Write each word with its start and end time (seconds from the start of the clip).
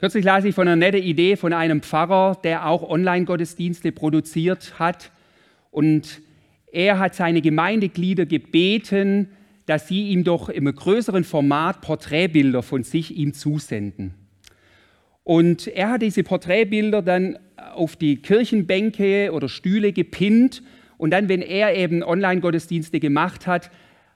Kürzlich 0.00 0.24
las 0.24 0.44
ich 0.44 0.54
von 0.54 0.68
einer 0.68 0.76
netten 0.76 1.02
Idee 1.02 1.34
von 1.34 1.52
einem 1.52 1.82
Pfarrer, 1.82 2.38
der 2.44 2.68
auch 2.68 2.88
Online-Gottesdienste 2.88 3.90
produziert 3.90 4.78
hat. 4.78 5.10
Und 5.72 6.20
er 6.70 7.00
hat 7.00 7.16
seine 7.16 7.42
Gemeindeglieder 7.42 8.24
gebeten, 8.24 9.30
dass 9.66 9.88
sie 9.88 10.10
ihm 10.10 10.22
doch 10.22 10.50
im 10.50 10.72
größeren 10.72 11.24
Format 11.24 11.80
Porträtbilder 11.80 12.62
von 12.62 12.84
sich 12.84 13.16
ihm 13.16 13.34
zusenden. 13.34 14.14
Und 15.24 15.66
er 15.66 15.90
hat 15.90 16.02
diese 16.02 16.22
Porträtbilder 16.22 17.02
dann 17.02 17.36
auf 17.74 17.96
die 17.96 18.22
Kirchenbänke 18.22 19.32
oder 19.32 19.48
Stühle 19.48 19.92
gepinnt. 19.92 20.62
Und 20.96 21.10
dann, 21.10 21.28
wenn 21.28 21.42
er 21.42 21.74
eben 21.74 22.04
Online-Gottesdienste 22.04 23.00
gemacht 23.00 23.48
hat, 23.48 23.68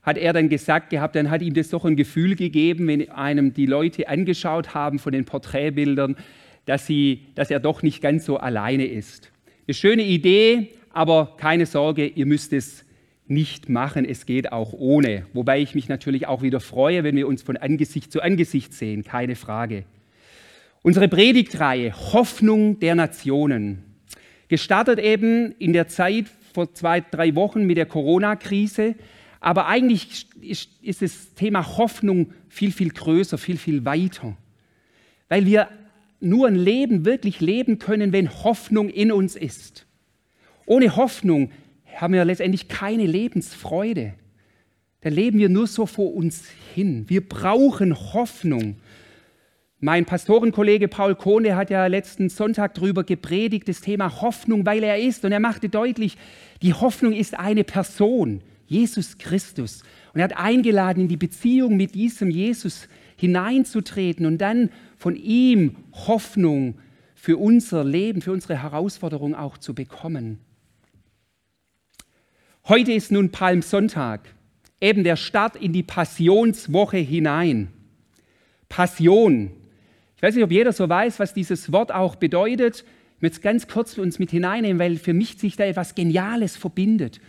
hat 0.02 0.18
er 0.18 0.32
dann 0.32 0.48
gesagt 0.48 0.90
gehabt, 0.90 1.14
dann 1.14 1.30
hat 1.30 1.42
ihm 1.42 1.54
das 1.54 1.70
doch 1.70 1.84
ein 1.84 1.96
Gefühl 1.96 2.34
gegeben, 2.34 2.88
wenn 2.88 3.10
einem 3.10 3.54
die 3.54 3.66
Leute 3.66 4.08
angeschaut 4.08 4.74
haben 4.74 4.98
von 4.98 5.12
den 5.12 5.24
Porträtbildern, 5.24 6.16
dass, 6.64 6.86
sie, 6.86 7.26
dass 7.34 7.50
er 7.50 7.60
doch 7.60 7.82
nicht 7.82 8.02
ganz 8.02 8.24
so 8.24 8.36
alleine 8.36 8.86
ist. 8.86 9.30
Eine 9.66 9.74
schöne 9.74 10.02
Idee, 10.02 10.70
aber 10.92 11.36
keine 11.36 11.66
Sorge, 11.66 12.06
ihr 12.06 12.26
müsst 12.26 12.52
es 12.52 12.84
nicht 13.28 13.68
machen, 13.68 14.04
es 14.04 14.26
geht 14.26 14.52
auch 14.52 14.72
ohne. 14.72 15.26
Wobei 15.32 15.60
ich 15.60 15.74
mich 15.74 15.88
natürlich 15.88 16.26
auch 16.26 16.42
wieder 16.42 16.60
freue, 16.60 17.04
wenn 17.04 17.16
wir 17.16 17.28
uns 17.28 17.42
von 17.42 17.56
Angesicht 17.56 18.10
zu 18.12 18.20
Angesicht 18.20 18.74
sehen, 18.74 19.04
keine 19.04 19.36
Frage. 19.36 19.84
Unsere 20.82 21.08
Predigtreihe 21.08 21.94
Hoffnung 22.12 22.80
der 22.80 22.96
Nationen, 22.96 23.84
gestartet 24.48 24.98
eben 24.98 25.54
in 25.58 25.72
der 25.72 25.88
Zeit 25.88 26.26
vor 26.52 26.74
zwei, 26.74 27.00
drei 27.00 27.34
Wochen 27.36 27.64
mit 27.64 27.78
der 27.78 27.86
Corona-Krise, 27.86 28.96
aber 29.42 29.66
eigentlich 29.66 30.28
ist, 30.40 31.02
das 31.02 31.34
Thema 31.34 31.76
Hoffnung 31.76 32.32
viel, 32.48 32.70
viel 32.70 32.90
größer, 32.90 33.36
viel, 33.38 33.58
viel 33.58 33.84
weiter. 33.84 34.36
Weil 35.28 35.46
wir 35.46 35.68
nur 36.20 36.46
ein 36.46 36.54
Leben 36.54 37.04
wirklich 37.04 37.40
leben 37.40 37.80
können, 37.80 38.12
wenn 38.12 38.30
Hoffnung 38.30 38.88
in 38.88 39.10
uns 39.10 39.34
ist. 39.34 39.84
Ohne 40.64 40.94
Hoffnung 40.94 41.50
haben 41.96 42.14
wir 42.14 42.24
letztendlich 42.24 42.68
keine 42.68 43.04
Lebensfreude. 43.04 44.14
Da 45.00 45.08
leben 45.08 45.40
wir 45.40 45.48
nur 45.48 45.66
so 45.66 45.86
vor 45.86 46.14
uns 46.14 46.44
hin. 46.72 47.06
Wir 47.08 47.28
brauchen 47.28 47.96
Hoffnung. 48.14 48.76
Mein 49.80 50.04
Pastorenkollege 50.04 50.86
Paul 50.86 51.16
Kohne 51.16 51.56
hat 51.56 51.68
ja 51.70 51.84
letzten 51.88 52.28
Sonntag 52.28 52.74
darüber 52.74 53.02
gepredigt, 53.02 53.66
das 53.66 53.80
Thema 53.80 54.22
Hoffnung, 54.22 54.64
weil 54.64 54.84
er 54.84 55.00
ist. 55.00 55.24
Und 55.24 55.32
er 55.32 55.40
machte 55.40 55.68
deutlich, 55.68 56.16
die 56.62 56.74
Hoffnung 56.74 57.12
ist 57.12 57.36
eine 57.36 57.64
Person. 57.64 58.40
Jesus 58.72 59.18
Christus. 59.18 59.82
Und 60.14 60.20
er 60.20 60.24
hat 60.24 60.36
eingeladen, 60.36 61.02
in 61.02 61.08
die 61.08 61.16
Beziehung 61.16 61.76
mit 61.76 61.94
diesem 61.94 62.30
Jesus 62.30 62.88
hineinzutreten 63.16 64.26
und 64.26 64.38
dann 64.38 64.70
von 64.96 65.14
ihm 65.14 65.76
Hoffnung 65.92 66.78
für 67.14 67.36
unser 67.36 67.84
Leben, 67.84 68.22
für 68.22 68.32
unsere 68.32 68.60
Herausforderung 68.60 69.34
auch 69.34 69.58
zu 69.58 69.74
bekommen. 69.74 70.38
Heute 72.66 72.92
ist 72.92 73.12
nun 73.12 73.30
Palmsonntag, 73.30 74.34
eben 74.80 75.04
der 75.04 75.16
Start 75.16 75.56
in 75.56 75.72
die 75.72 75.82
Passionswoche 75.82 76.96
hinein. 76.96 77.68
Passion. 78.68 79.50
Ich 80.16 80.22
weiß 80.22 80.34
nicht, 80.34 80.44
ob 80.44 80.50
jeder 80.50 80.72
so 80.72 80.88
weiß, 80.88 81.18
was 81.18 81.34
dieses 81.34 81.72
Wort 81.72 81.92
auch 81.92 82.16
bedeutet. 82.16 82.84
Ich 83.16 83.22
möchte 83.22 83.36
es 83.36 83.42
ganz 83.42 83.68
kurz 83.68 83.98
uns 83.98 84.18
mit 84.18 84.30
hineinnehmen, 84.30 84.78
weil 84.78 84.96
für 84.96 85.12
mich 85.12 85.38
sich 85.38 85.56
da 85.56 85.64
etwas 85.64 85.94
Geniales 85.94 86.56
verbindet. 86.56 87.20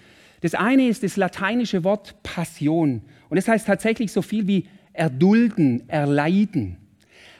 Das 0.43 0.55
eine 0.55 0.89
ist 0.89 1.03
das 1.03 1.15
lateinische 1.15 1.85
Wort 1.85 2.21
Passion. 2.21 3.01
Und 3.29 3.37
das 3.37 3.47
heißt 3.47 3.65
tatsächlich 3.65 4.11
so 4.11 4.21
viel 4.21 4.45
wie 4.45 4.67
erdulden, 4.91 5.87
erleiden. 5.87 6.75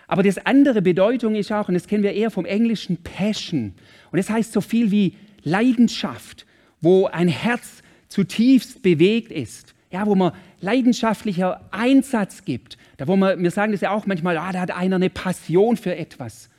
Aber 0.07 0.23
das 0.23 0.37
andere 0.45 0.81
Bedeutung 0.81 1.35
ist 1.35 1.51
auch, 1.51 1.67
und 1.67 1.73
das 1.73 1.87
kennen 1.87 2.01
wir 2.01 2.13
eher 2.13 2.31
vom 2.31 2.45
englischen 2.45 2.95
Passion. 2.95 3.73
Und 4.09 4.17
das 4.17 4.29
heißt 4.29 4.53
so 4.53 4.61
viel 4.61 4.89
wie 4.89 5.17
Leidenschaft, 5.43 6.45
wo 6.79 7.07
ein 7.07 7.27
Herz 7.27 7.81
zutiefst 8.07 8.81
bewegt 8.81 9.33
ist. 9.33 9.75
Ja, 9.91 10.05
wo 10.05 10.15
man 10.15 10.31
leidenschaftlicher 10.61 11.59
Einsatz 11.71 12.45
gibt. 12.45 12.77
Da 12.95 13.05
wo 13.09 13.17
man, 13.17 13.43
wir 13.43 13.51
sagen 13.51 13.73
das 13.73 13.81
ja 13.81 13.91
auch 13.91 14.05
manchmal, 14.05 14.37
ah, 14.37 14.53
da 14.53 14.61
hat 14.61 14.71
einer 14.71 14.95
eine 14.95 15.09
Passion 15.09 15.75
für 15.75 15.93
etwas. 15.93 16.49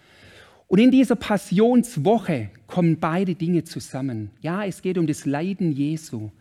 Und 0.75 0.81
in 0.81 0.91
dieser 0.91 1.15
Passionswoche 1.15 2.51
kommen 2.67 2.99
beide 2.99 3.37
Dinge 3.37 3.63
zusammen. 3.63 4.33
Ja, 4.41 4.65
es 4.65 4.83
geht 4.83 4.99
um 4.99 5.07
das 5.07 5.25
Leiden 5.25 5.71
Jesu, 5.71 6.33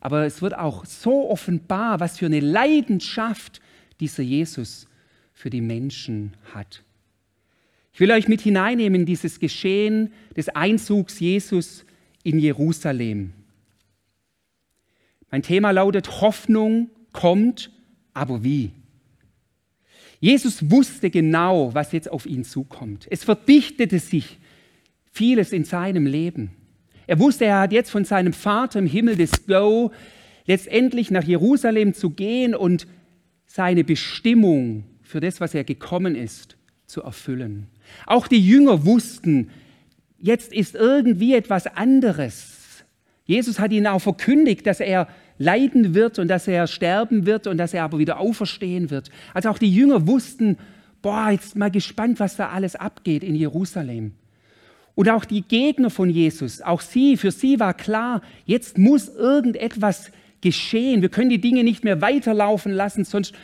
aber 0.00 0.24
es 0.24 0.40
wird 0.40 0.56
auch 0.56 0.86
so 0.86 1.28
offenbar, 1.28 2.00
was 2.00 2.16
für 2.16 2.24
eine 2.24 2.40
Leidenschaft 2.40 3.60
dieser 4.00 4.22
Jesus 4.22 4.88
für 5.34 5.50
die 5.50 5.60
Menschen 5.60 6.32
hat. 6.54 6.82
Ich 7.92 8.00
will 8.00 8.10
euch 8.12 8.28
mit 8.28 8.40
hineinnehmen 8.40 9.02
in 9.02 9.06
dieses 9.06 9.40
Geschehen 9.40 10.10
des 10.34 10.48
Einzugs 10.48 11.20
Jesus 11.20 11.84
in 12.22 12.38
Jerusalem. 12.38 13.34
Mein 15.30 15.42
Thema 15.42 15.70
lautet 15.70 16.22
Hoffnung 16.22 16.88
kommt, 17.12 17.70
aber 18.14 18.42
wie? 18.42 18.72
Jesus 20.22 20.70
wusste 20.70 21.10
genau, 21.10 21.74
was 21.74 21.90
jetzt 21.90 22.08
auf 22.08 22.26
ihn 22.26 22.44
zukommt. 22.44 23.08
Es 23.10 23.24
verdichtete 23.24 23.98
sich 23.98 24.38
vieles 25.10 25.52
in 25.52 25.64
seinem 25.64 26.06
Leben. 26.06 26.52
Er 27.08 27.18
wusste, 27.18 27.44
er 27.44 27.58
hat 27.58 27.72
jetzt 27.72 27.90
von 27.90 28.04
seinem 28.04 28.32
Vater 28.32 28.78
im 28.78 28.86
Himmel 28.86 29.16
das 29.16 29.46
Go, 29.48 29.90
letztendlich 30.46 31.10
nach 31.10 31.24
Jerusalem 31.24 31.92
zu 31.92 32.10
gehen 32.10 32.54
und 32.54 32.86
seine 33.46 33.82
Bestimmung 33.82 34.84
für 35.02 35.18
das, 35.18 35.40
was 35.40 35.54
er 35.54 35.64
gekommen 35.64 36.14
ist, 36.14 36.56
zu 36.86 37.02
erfüllen. 37.02 37.66
Auch 38.06 38.28
die 38.28 38.46
Jünger 38.46 38.86
wussten, 38.86 39.50
jetzt 40.20 40.52
ist 40.52 40.76
irgendwie 40.76 41.34
etwas 41.34 41.66
anderes. 41.66 42.84
Jesus 43.24 43.58
hat 43.58 43.72
ihnen 43.72 43.88
auch 43.88 43.98
verkündigt, 43.98 44.68
dass 44.68 44.78
er 44.78 45.08
leiden 45.38 45.94
wird 45.94 46.18
und 46.18 46.28
dass 46.28 46.48
er 46.48 46.66
sterben 46.66 47.26
wird 47.26 47.46
und 47.46 47.58
dass 47.58 47.74
er 47.74 47.84
aber 47.84 47.98
wieder 47.98 48.18
auferstehen 48.18 48.90
wird. 48.90 49.10
Also 49.34 49.48
auch 49.48 49.58
die 49.58 49.72
Jünger 49.72 50.06
wussten, 50.06 50.58
boah, 51.02 51.30
jetzt 51.30 51.56
mal 51.56 51.70
gespannt, 51.70 52.20
was 52.20 52.36
da 52.36 52.50
alles 52.50 52.76
abgeht 52.76 53.24
in 53.24 53.34
Jerusalem. 53.34 54.12
Und 54.94 55.08
auch 55.08 55.24
die 55.24 55.42
Gegner 55.42 55.90
von 55.90 56.10
Jesus, 56.10 56.60
auch 56.60 56.80
sie, 56.80 57.16
für 57.16 57.30
sie 57.30 57.58
war 57.58 57.74
klar, 57.74 58.20
jetzt 58.44 58.76
muss 58.78 59.08
irgendetwas 59.08 60.12
geschehen. 60.42 61.00
Wir 61.00 61.08
können 61.08 61.30
die 61.30 61.40
Dinge 61.40 61.64
nicht 61.64 61.82
mehr 61.82 62.02
weiterlaufen 62.02 62.72
lassen, 62.72 63.04
sonst, 63.04 63.34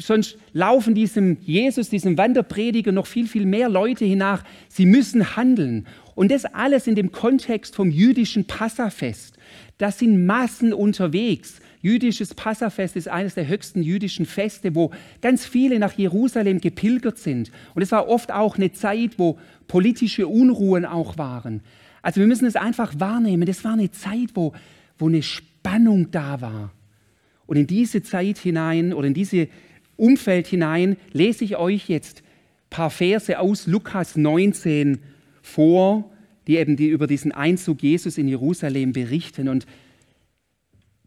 sonst 0.00 0.36
laufen 0.52 0.94
diesem 0.94 1.36
Jesus, 1.40 1.88
diesem 1.88 2.18
Wanderprediger 2.18 2.90
noch 2.90 3.06
viel, 3.06 3.28
viel 3.28 3.46
mehr 3.46 3.68
Leute 3.68 4.04
hinach. 4.04 4.42
Sie 4.68 4.86
müssen 4.86 5.36
handeln. 5.36 5.86
Und 6.16 6.32
das 6.32 6.44
alles 6.46 6.88
in 6.88 6.96
dem 6.96 7.12
Kontext 7.12 7.76
vom 7.76 7.92
jüdischen 7.92 8.44
Passafest. 8.44 9.36
Da 9.78 9.92
sind 9.92 10.26
Massen 10.26 10.72
unterwegs. 10.72 11.60
Jüdisches 11.80 12.34
Passafest 12.34 12.96
ist 12.96 13.08
eines 13.08 13.34
der 13.34 13.46
höchsten 13.46 13.82
jüdischen 13.82 14.26
Feste, 14.26 14.74
wo 14.74 14.90
ganz 15.20 15.46
viele 15.46 15.78
nach 15.78 15.92
Jerusalem 15.92 16.60
gepilgert 16.60 17.18
sind. 17.18 17.52
Und 17.74 17.82
es 17.82 17.92
war 17.92 18.08
oft 18.08 18.32
auch 18.32 18.56
eine 18.56 18.72
Zeit, 18.72 19.18
wo 19.18 19.38
politische 19.68 20.26
Unruhen 20.26 20.84
auch 20.84 21.16
waren. 21.16 21.62
Also 22.02 22.20
wir 22.20 22.26
müssen 22.26 22.46
es 22.46 22.56
einfach 22.56 22.98
wahrnehmen. 22.98 23.46
Das 23.46 23.62
war 23.62 23.74
eine 23.74 23.92
Zeit, 23.92 24.30
wo, 24.34 24.52
wo 24.98 25.08
eine 25.08 25.22
Spannung 25.22 26.10
da 26.10 26.40
war. 26.40 26.72
Und 27.46 27.56
in 27.56 27.68
diese 27.68 28.02
Zeit 28.02 28.38
hinein 28.38 28.92
oder 28.92 29.06
in 29.06 29.14
dieses 29.14 29.46
Umfeld 29.96 30.48
hinein 30.48 30.96
lese 31.12 31.44
ich 31.44 31.56
euch 31.56 31.88
jetzt 31.88 32.20
ein 32.20 32.70
paar 32.70 32.90
Verse 32.90 33.38
aus 33.38 33.66
Lukas 33.66 34.16
19 34.16 34.98
vor, 35.42 36.10
die 36.48 36.56
eben 36.56 36.76
die 36.76 36.88
über 36.88 37.06
diesen 37.06 37.30
Einzug 37.30 37.82
Jesus 37.82 38.18
in 38.18 38.26
Jerusalem 38.26 38.92
berichten. 38.92 39.48
Und 39.48 39.66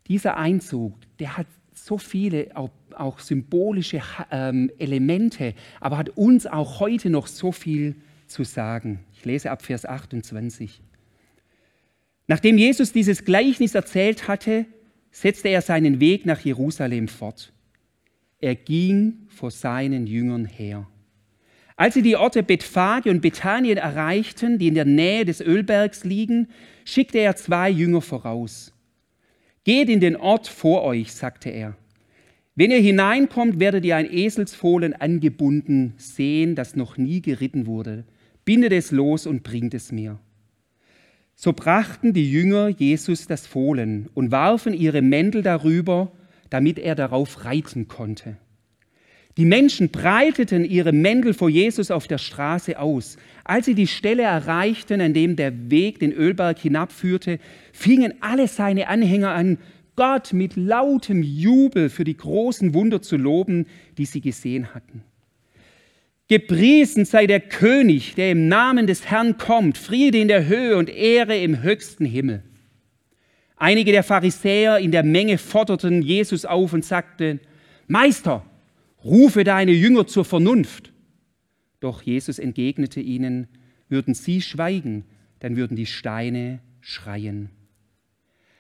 dieser 0.08 0.38
Einzug, 0.38 0.96
der 1.20 1.36
hat 1.36 1.48
so 1.74 1.98
viele 1.98 2.56
auch, 2.56 2.70
auch 2.96 3.20
symbolische 3.20 4.02
ähm, 4.30 4.70
Elemente, 4.78 5.56
aber 5.80 5.98
hat 5.98 6.10
uns 6.10 6.46
auch 6.46 6.80
heute 6.80 7.10
noch 7.10 7.26
so 7.26 7.52
viel 7.52 7.96
zu 8.28 8.44
sagen. 8.44 9.00
Ich 9.14 9.26
lese 9.26 9.50
ab 9.50 9.64
Vers 9.64 9.86
28. 9.86 10.80
Nachdem 12.28 12.58
Jesus 12.60 12.94
dieses 12.94 13.26
Gleichnis 13.26 13.74
erzählt 13.74 14.28
hatte, 14.28 14.68
setzte 15.10 15.50
er 15.50 15.62
seinen 15.62 16.00
Weg 16.00 16.26
nach 16.26 16.40
Jerusalem 16.40 17.08
fort. 17.08 17.52
Er 18.40 18.56
ging 18.56 19.26
vor 19.28 19.50
seinen 19.50 20.06
Jüngern 20.06 20.46
her. 20.46 20.88
Als 21.82 21.96
sie 21.96 22.04
die 22.04 22.16
Orte 22.16 22.44
Bethphage 22.44 23.10
und 23.10 23.22
Bethanien 23.22 23.80
erreichten, 23.80 24.60
die 24.60 24.68
in 24.68 24.76
der 24.76 24.86
Nähe 24.86 25.26
des 25.26 25.42
Ölbergs 25.42 26.04
liegen, 26.04 26.48
schickte 26.86 27.18
er 27.18 27.36
zwei 27.36 27.72
Jünger 27.72 28.02
voraus. 28.02 28.72
Geht 29.64 29.90
in 29.90 30.00
den 30.00 30.16
Ort 30.16 30.48
vor 30.48 30.84
euch, 30.84 31.12
sagte 31.12 31.50
er. 31.50 31.76
Wenn 32.54 32.70
ihr 32.70 32.78
hineinkommt, 32.78 33.60
werdet 33.60 33.84
ihr 33.84 33.96
ein 33.96 34.06
Eselsfohlen 34.06 34.94
angebunden 34.94 35.96
sehen, 35.98 36.54
das 36.54 36.76
noch 36.76 36.98
nie 36.98 37.20
geritten 37.20 37.66
wurde. 37.66 38.06
Bindet 38.46 38.74
es 38.74 38.92
los 38.92 39.26
und 39.26 39.42
bringt 39.42 39.74
es 39.74 39.92
mir. 39.92 40.20
So 41.34 41.52
brachten 41.52 42.14
die 42.14 42.32
Jünger 42.32 42.68
Jesus 42.68 43.26
das 43.26 43.48
Fohlen 43.48 44.08
und 44.14 44.30
warfen 44.30 44.76
ihre 44.76 45.02
Mäntel 45.02 45.42
darüber, 45.42 46.12
damit 46.52 46.78
er 46.78 46.94
darauf 46.94 47.44
reiten 47.44 47.88
konnte. 47.88 48.38
Die 49.38 49.46
Menschen 49.46 49.90
breiteten 49.90 50.66
ihre 50.66 50.92
Mäntel 50.92 51.34
vor 51.34 51.50
Jesus 51.50 51.90
auf 51.90 52.08
der 52.08 52.18
Straße 52.18 52.78
aus. 52.78 53.18
Als 53.44 53.66
sie 53.66 53.76
die 53.76 53.88
Stelle 53.88 54.24
erreichten, 54.24 55.00
an 55.00 55.14
dem 55.14 55.36
der 55.36 55.72
Weg 55.72 56.00
den 56.00 56.12
Ölberg 56.12 56.60
hinabführte, 56.60 57.40
fingen 57.72 58.14
alle 58.20 58.48
seine 58.48 58.88
Anhänger 58.88 59.32
an, 59.32 59.58
Gott 59.96 60.34
mit 60.34 60.56
lautem 60.56 61.22
Jubel 61.22 61.90
für 61.90 62.04
die 62.04 62.18
großen 62.18 62.74
Wunder 62.74 63.02
zu 63.02 63.18
loben, 63.18 63.68
die 63.98 64.06
sie 64.06 64.22
gesehen 64.22 64.74
hatten. 64.74 65.04
Gepriesen 66.28 67.04
sei 67.04 67.28
der 67.28 67.42
König, 67.42 68.16
der 68.16 68.32
im 68.32 68.48
Namen 68.48 68.88
des 68.88 69.06
Herrn 69.06 69.38
kommt, 69.38 69.78
Friede 69.78 70.18
in 70.18 70.30
der 70.30 70.48
Höhe 70.48 70.78
und 70.78 70.90
Ehre 70.90 71.38
im 71.38 71.62
höchsten 71.62 72.06
Himmel. 72.06 72.44
Einige 73.58 73.92
der 73.92 74.04
Pharisäer 74.04 74.80
in 74.80 74.92
der 74.92 75.04
Menge 75.04 75.38
forderten 75.38 76.02
Jesus 76.02 76.46
auf 76.46 76.74
und 76.74 76.86
sagten, 76.86 77.42
Meister, 77.88 78.46
rufe 79.04 79.44
deine 79.44 79.72
Jünger 79.72 80.08
zur 80.08 80.26
Vernunft. 80.26 80.94
Doch 81.80 82.02
Jesus 82.02 82.40
entgegnete 82.40 83.00
ihnen, 83.00 83.48
würden 83.90 84.14
sie 84.14 84.42
schweigen, 84.42 85.06
dann 85.40 85.56
würden 85.56 85.76
die 85.76 85.86
Steine 85.86 86.60
schreien. 86.80 87.50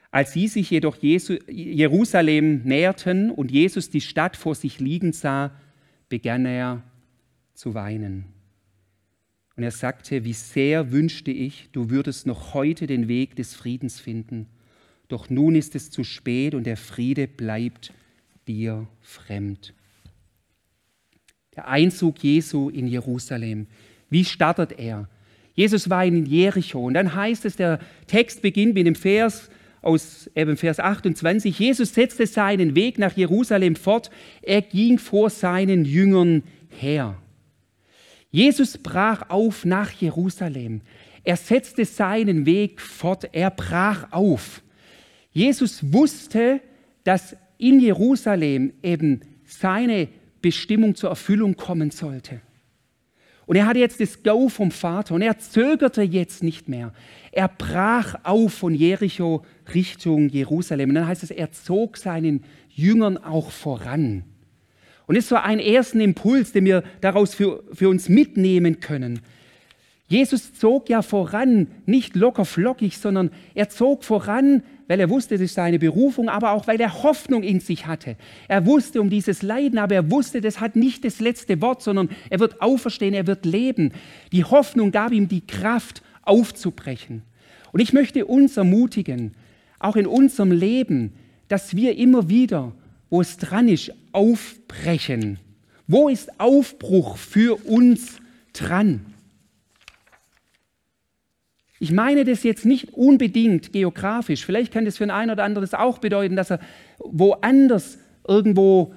Als 0.09 0.33
sie 0.33 0.47
sich 0.47 0.69
jedoch 0.69 0.97
Jerusalem 1.01 2.63
näherten 2.63 3.31
und 3.31 3.49
Jesus 3.49 3.89
die 3.89 4.01
Stadt 4.01 4.35
vor 4.35 4.55
sich 4.55 4.79
liegen 4.79 5.13
sah, 5.13 5.51
begann 6.09 6.45
er 6.45 6.83
zu 7.53 7.73
weinen. 7.73 8.25
Und 9.55 9.63
er 9.63 9.71
sagte, 9.71 10.25
wie 10.25 10.33
sehr 10.33 10.91
wünschte 10.91 11.31
ich, 11.31 11.69
du 11.71 11.89
würdest 11.89 12.25
noch 12.27 12.53
heute 12.53 12.87
den 12.87 13.07
Weg 13.07 13.35
des 13.35 13.53
Friedens 13.53 13.99
finden. 13.99 14.47
Doch 15.07 15.29
nun 15.29 15.55
ist 15.55 15.75
es 15.75 15.91
zu 15.91 16.03
spät 16.03 16.55
und 16.55 16.65
der 16.65 16.77
Friede 16.77 17.27
bleibt 17.27 17.93
dir 18.47 18.87
fremd. 19.01 19.73
Der 21.55 21.67
Einzug 21.67 22.23
Jesu 22.23 22.69
in 22.69 22.87
Jerusalem. 22.87 23.67
Wie 24.09 24.25
startet 24.25 24.79
er? 24.79 25.09
Jesus 25.53 25.89
war 25.89 26.05
in 26.05 26.25
Jericho 26.25 26.85
und 26.85 26.93
dann 26.93 27.13
heißt 27.13 27.45
es, 27.45 27.57
der 27.57 27.79
Text 28.07 28.41
beginnt 28.41 28.73
mit 28.73 28.87
dem 28.87 28.95
Vers 28.95 29.49
aus 29.81 30.29
eben 30.35 30.57
Vers 30.57 30.79
28. 30.79 31.57
Jesus 31.57 31.93
setzte 31.93 32.25
seinen 32.27 32.75
Weg 32.75 32.99
nach 32.99 33.17
Jerusalem 33.17 33.75
fort. 33.75 34.11
Er 34.41 34.61
ging 34.61 34.97
vor 34.97 35.29
seinen 35.29 35.85
Jüngern 35.85 36.43
her. 36.69 37.17
Jesus 38.29 38.77
brach 38.77 39.29
auf 39.29 39.65
nach 39.65 39.91
Jerusalem. 39.91 40.81
Er 41.23 41.35
setzte 41.35 41.85
seinen 41.85 42.45
Weg 42.45 42.79
fort. 42.79 43.29
Er 43.33 43.51
brach 43.51 44.11
auf. 44.11 44.61
Jesus 45.33 45.91
wusste, 45.91 46.61
dass 47.03 47.35
in 47.57 47.79
Jerusalem 47.79 48.73
eben 48.81 49.21
seine 49.45 50.07
Bestimmung 50.41 50.95
zur 50.95 51.09
Erfüllung 51.09 51.55
kommen 51.55 51.91
sollte. 51.91 52.41
Und 53.45 53.57
er 53.57 53.65
hatte 53.65 53.79
jetzt 53.79 53.99
das 53.99 54.23
Go 54.23 54.49
vom 54.49 54.71
Vater 54.71 55.15
und 55.15 55.21
er 55.21 55.37
zögerte 55.37 56.03
jetzt 56.03 56.41
nicht 56.41 56.69
mehr. 56.69 56.93
Er 57.31 57.49
brach 57.49 58.15
auf 58.23 58.53
von 58.53 58.73
Jericho 58.73 59.43
Richtung 59.73 60.29
Jerusalem. 60.29 60.89
Und 60.89 60.95
dann 60.95 61.07
heißt 61.07 61.23
es, 61.23 61.31
er 61.31 61.51
zog 61.51 61.97
seinen 61.97 62.43
Jüngern 62.69 63.17
auch 63.17 63.51
voran. 63.51 64.23
Und 65.05 65.17
es 65.17 65.27
so 65.27 65.35
ein 65.35 65.59
ersten 65.59 65.99
Impuls, 65.99 66.53
den 66.53 66.63
wir 66.63 66.83
daraus 67.01 67.33
für, 67.33 67.63
für 67.73 67.89
uns 67.89 68.07
mitnehmen 68.07 68.79
können. 68.79 69.19
Jesus 70.07 70.53
zog 70.53 70.89
ja 70.89 71.01
voran, 71.01 71.67
nicht 71.85 72.15
locker 72.15 72.45
flockig, 72.45 72.97
sondern 72.97 73.31
er 73.53 73.69
zog 73.69 74.03
voran 74.03 74.63
weil 74.91 74.99
er 74.99 75.09
wusste, 75.09 75.35
das 75.35 75.43
ist 75.43 75.53
seine 75.53 75.79
Berufung, 75.79 76.27
aber 76.27 76.51
auch 76.51 76.67
weil 76.67 76.81
er 76.81 77.01
Hoffnung 77.01 77.43
in 77.43 77.61
sich 77.61 77.87
hatte. 77.87 78.17
Er 78.49 78.65
wusste 78.65 78.99
um 78.99 79.09
dieses 79.09 79.41
Leiden, 79.41 79.79
aber 79.79 79.95
er 79.95 80.11
wusste, 80.11 80.41
das 80.41 80.59
hat 80.59 80.75
nicht 80.75 81.05
das 81.05 81.21
letzte 81.21 81.61
Wort, 81.61 81.81
sondern 81.81 82.09
er 82.29 82.41
wird 82.41 82.61
auferstehen, 82.61 83.13
er 83.13 83.25
wird 83.25 83.45
leben. 83.45 83.93
Die 84.33 84.43
Hoffnung 84.43 84.91
gab 84.91 85.13
ihm 85.13 85.29
die 85.29 85.47
Kraft, 85.47 86.03
aufzubrechen. 86.23 87.21
Und 87.71 87.79
ich 87.79 87.93
möchte 87.93 88.25
uns 88.25 88.57
ermutigen, 88.57 89.33
auch 89.79 89.95
in 89.95 90.07
unserem 90.07 90.51
Leben, 90.51 91.13
dass 91.47 91.73
wir 91.73 91.97
immer 91.97 92.27
wieder, 92.27 92.73
wo 93.09 93.21
es 93.21 93.37
dran 93.37 93.69
ist, 93.69 93.93
aufbrechen. 94.11 95.39
Wo 95.87 96.09
ist 96.09 96.37
Aufbruch 96.37 97.15
für 97.15 97.55
uns 97.65 98.17
dran? 98.51 99.05
Ich 101.81 101.91
meine 101.91 102.25
das 102.25 102.43
jetzt 102.43 102.63
nicht 102.63 102.93
unbedingt 102.93 103.73
geografisch. 103.73 104.45
Vielleicht 104.45 104.71
kann 104.71 104.85
das 104.85 104.97
für 104.97 105.03
den 105.03 105.09
einen 105.09 105.31
oder 105.31 105.43
anderen 105.43 105.67
auch 105.73 105.97
bedeuten, 105.97 106.35
dass 106.35 106.51
er 106.51 106.59
woanders 106.99 107.97
irgendwo 108.27 108.93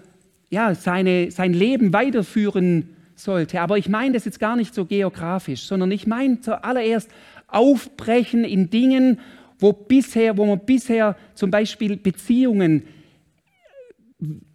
ja, 0.51 0.75
seine, 0.75 1.31
sein 1.31 1.55
Leben 1.55 1.95
weiterführen 1.95 2.91
sollte. 3.15 3.63
Aber 3.63 3.79
ich 3.79 3.89
meine 3.89 4.13
das 4.13 4.27
jetzt 4.27 4.39
gar 4.39 4.55
nicht 4.55 4.75
so 4.75 4.85
geografisch, 4.85 5.63
sondern 5.63 5.91
ich 5.93 6.07
meine 6.07 6.43
zuallererst 6.43 7.11
aufbrechen 7.47 8.45
in 8.45 8.69
Dingen, 8.69 9.19
wo, 9.59 9.73
bisher, 9.73 10.37
wo 10.37 10.45
man 10.45 10.61
bisher 10.61 11.17
zum 11.35 11.51
Beispiel 11.51 11.97
Beziehungen, 11.97 12.83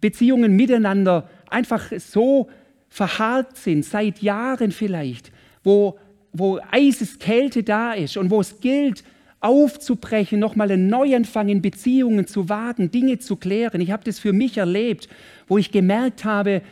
Beziehungen 0.00 0.54
miteinander 0.54 1.28
einfach 1.48 1.90
so 1.98 2.48
verharrt 2.90 3.56
sind, 3.56 3.84
seit 3.84 4.22
Jahren 4.22 4.70
vielleicht, 4.70 5.32
wo 5.64 5.98
wo 6.32 6.60
Eiseskälte 6.70 7.62
da 7.62 7.92
ist 7.92 8.16
und 8.16 8.30
wo 8.30 8.40
es 8.40 8.60
gilt, 8.60 9.04
aufzubrechen, 9.40 10.38
nochmal 10.38 10.70
einen 10.70 10.88
Neuanfang 10.88 11.48
in 11.48 11.62
Beziehungen 11.62 12.26
zu 12.26 12.48
wagen, 12.48 12.90
Dinge 12.90 13.18
zu 13.18 13.36
klären. 13.36 13.80
Ich 13.80 13.90
habe 13.90 14.04
das 14.04 14.18
für 14.18 14.32
mich 14.32 14.58
erlebt, 14.58 15.08
wo 15.48 15.56
ich 15.56 15.72
gemerkt 15.72 16.24
habe, 16.24 16.62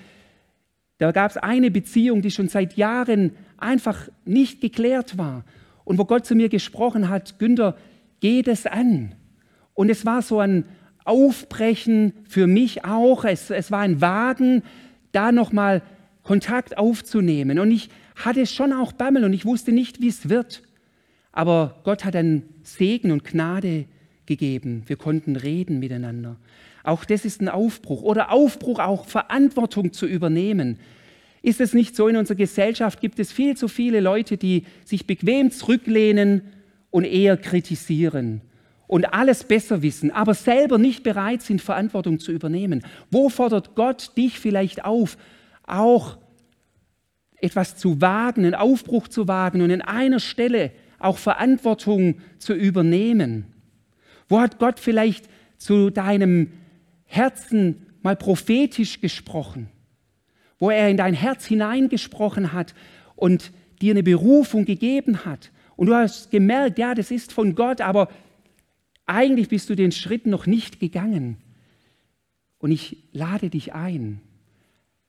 da 0.98 1.12
gab 1.12 1.30
es 1.30 1.36
eine 1.36 1.70
Beziehung, 1.70 2.22
die 2.22 2.30
schon 2.30 2.48
seit 2.48 2.76
Jahren 2.76 3.32
einfach 3.56 4.08
nicht 4.24 4.60
geklärt 4.60 5.16
war. 5.16 5.44
Und 5.84 5.96
wo 5.96 6.04
Gott 6.04 6.26
zu 6.26 6.34
mir 6.34 6.48
gesprochen 6.48 7.08
hat, 7.08 7.38
Günther, 7.38 7.76
geh 8.20 8.42
das 8.42 8.66
an. 8.66 9.14
Und 9.74 9.90
es 9.90 10.04
war 10.04 10.22
so 10.22 10.40
ein 10.40 10.64
Aufbrechen 11.04 12.12
für 12.28 12.46
mich 12.46 12.84
auch. 12.84 13.24
Es, 13.24 13.48
es 13.50 13.70
war 13.70 13.80
ein 13.80 14.00
Wagen, 14.00 14.62
da 15.12 15.32
nochmal 15.32 15.82
Kontakt 16.24 16.76
aufzunehmen. 16.76 17.58
Und 17.58 17.70
ich 17.70 17.88
hatte 18.24 18.46
schon 18.46 18.72
auch 18.72 18.92
Bammel 18.92 19.24
und 19.24 19.32
ich 19.32 19.44
wusste 19.44 19.72
nicht, 19.72 20.00
wie 20.00 20.08
es 20.08 20.28
wird. 20.28 20.62
Aber 21.32 21.80
Gott 21.84 22.04
hat 22.04 22.16
einen 22.16 22.42
Segen 22.62 23.12
und 23.12 23.24
Gnade 23.24 23.86
gegeben. 24.26 24.82
Wir 24.86 24.96
konnten 24.96 25.36
reden 25.36 25.78
miteinander. 25.78 26.36
Auch 26.84 27.04
das 27.04 27.24
ist 27.24 27.40
ein 27.40 27.48
Aufbruch. 27.48 28.02
Oder 28.02 28.32
Aufbruch, 28.32 28.78
auch 28.78 29.06
Verantwortung 29.06 29.92
zu 29.92 30.06
übernehmen. 30.06 30.78
Ist 31.42 31.60
es 31.60 31.74
nicht 31.74 31.94
so, 31.94 32.08
in 32.08 32.16
unserer 32.16 32.36
Gesellschaft 32.36 33.00
gibt 33.00 33.18
es 33.18 33.32
viel 33.32 33.56
zu 33.56 33.68
viele 33.68 34.00
Leute, 34.00 34.36
die 34.36 34.64
sich 34.84 35.06
bequem 35.06 35.50
zurücklehnen 35.50 36.42
und 36.90 37.04
eher 37.04 37.36
kritisieren 37.36 38.40
und 38.88 39.12
alles 39.12 39.44
besser 39.44 39.82
wissen, 39.82 40.10
aber 40.10 40.34
selber 40.34 40.78
nicht 40.78 41.02
bereit 41.04 41.42
sind, 41.42 41.60
Verantwortung 41.60 42.18
zu 42.18 42.32
übernehmen. 42.32 42.82
Wo 43.10 43.28
fordert 43.28 43.76
Gott 43.76 44.16
dich 44.16 44.40
vielleicht 44.40 44.84
auf, 44.84 45.16
auch 45.66 46.18
etwas 47.40 47.76
zu 47.76 48.00
wagen, 48.00 48.44
einen 48.44 48.54
Aufbruch 48.54 49.08
zu 49.08 49.28
wagen 49.28 49.62
und 49.62 49.70
an 49.70 49.82
einer 49.82 50.20
Stelle 50.20 50.72
auch 50.98 51.18
Verantwortung 51.18 52.20
zu 52.38 52.54
übernehmen? 52.54 53.46
Wo 54.28 54.40
hat 54.40 54.58
Gott 54.58 54.80
vielleicht 54.80 55.28
zu 55.56 55.90
deinem 55.90 56.52
Herzen 57.06 57.86
mal 58.02 58.16
prophetisch 58.16 59.00
gesprochen? 59.00 59.68
Wo 60.58 60.70
er 60.70 60.88
in 60.88 60.96
dein 60.96 61.14
Herz 61.14 61.46
hineingesprochen 61.46 62.52
hat 62.52 62.74
und 63.16 63.52
dir 63.80 63.92
eine 63.92 64.02
Berufung 64.02 64.64
gegeben 64.64 65.24
hat? 65.24 65.50
Und 65.76 65.86
du 65.86 65.94
hast 65.94 66.30
gemerkt, 66.30 66.78
ja, 66.78 66.94
das 66.94 67.10
ist 67.10 67.32
von 67.32 67.54
Gott, 67.54 67.80
aber 67.80 68.08
eigentlich 69.06 69.48
bist 69.48 69.70
du 69.70 69.76
den 69.76 69.92
Schritt 69.92 70.26
noch 70.26 70.46
nicht 70.46 70.80
gegangen. 70.80 71.38
Und 72.58 72.72
ich 72.72 73.04
lade 73.12 73.48
dich 73.48 73.72
ein, 73.72 74.20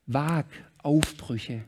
wag 0.06 0.46
Aufbrüche. 0.84 1.62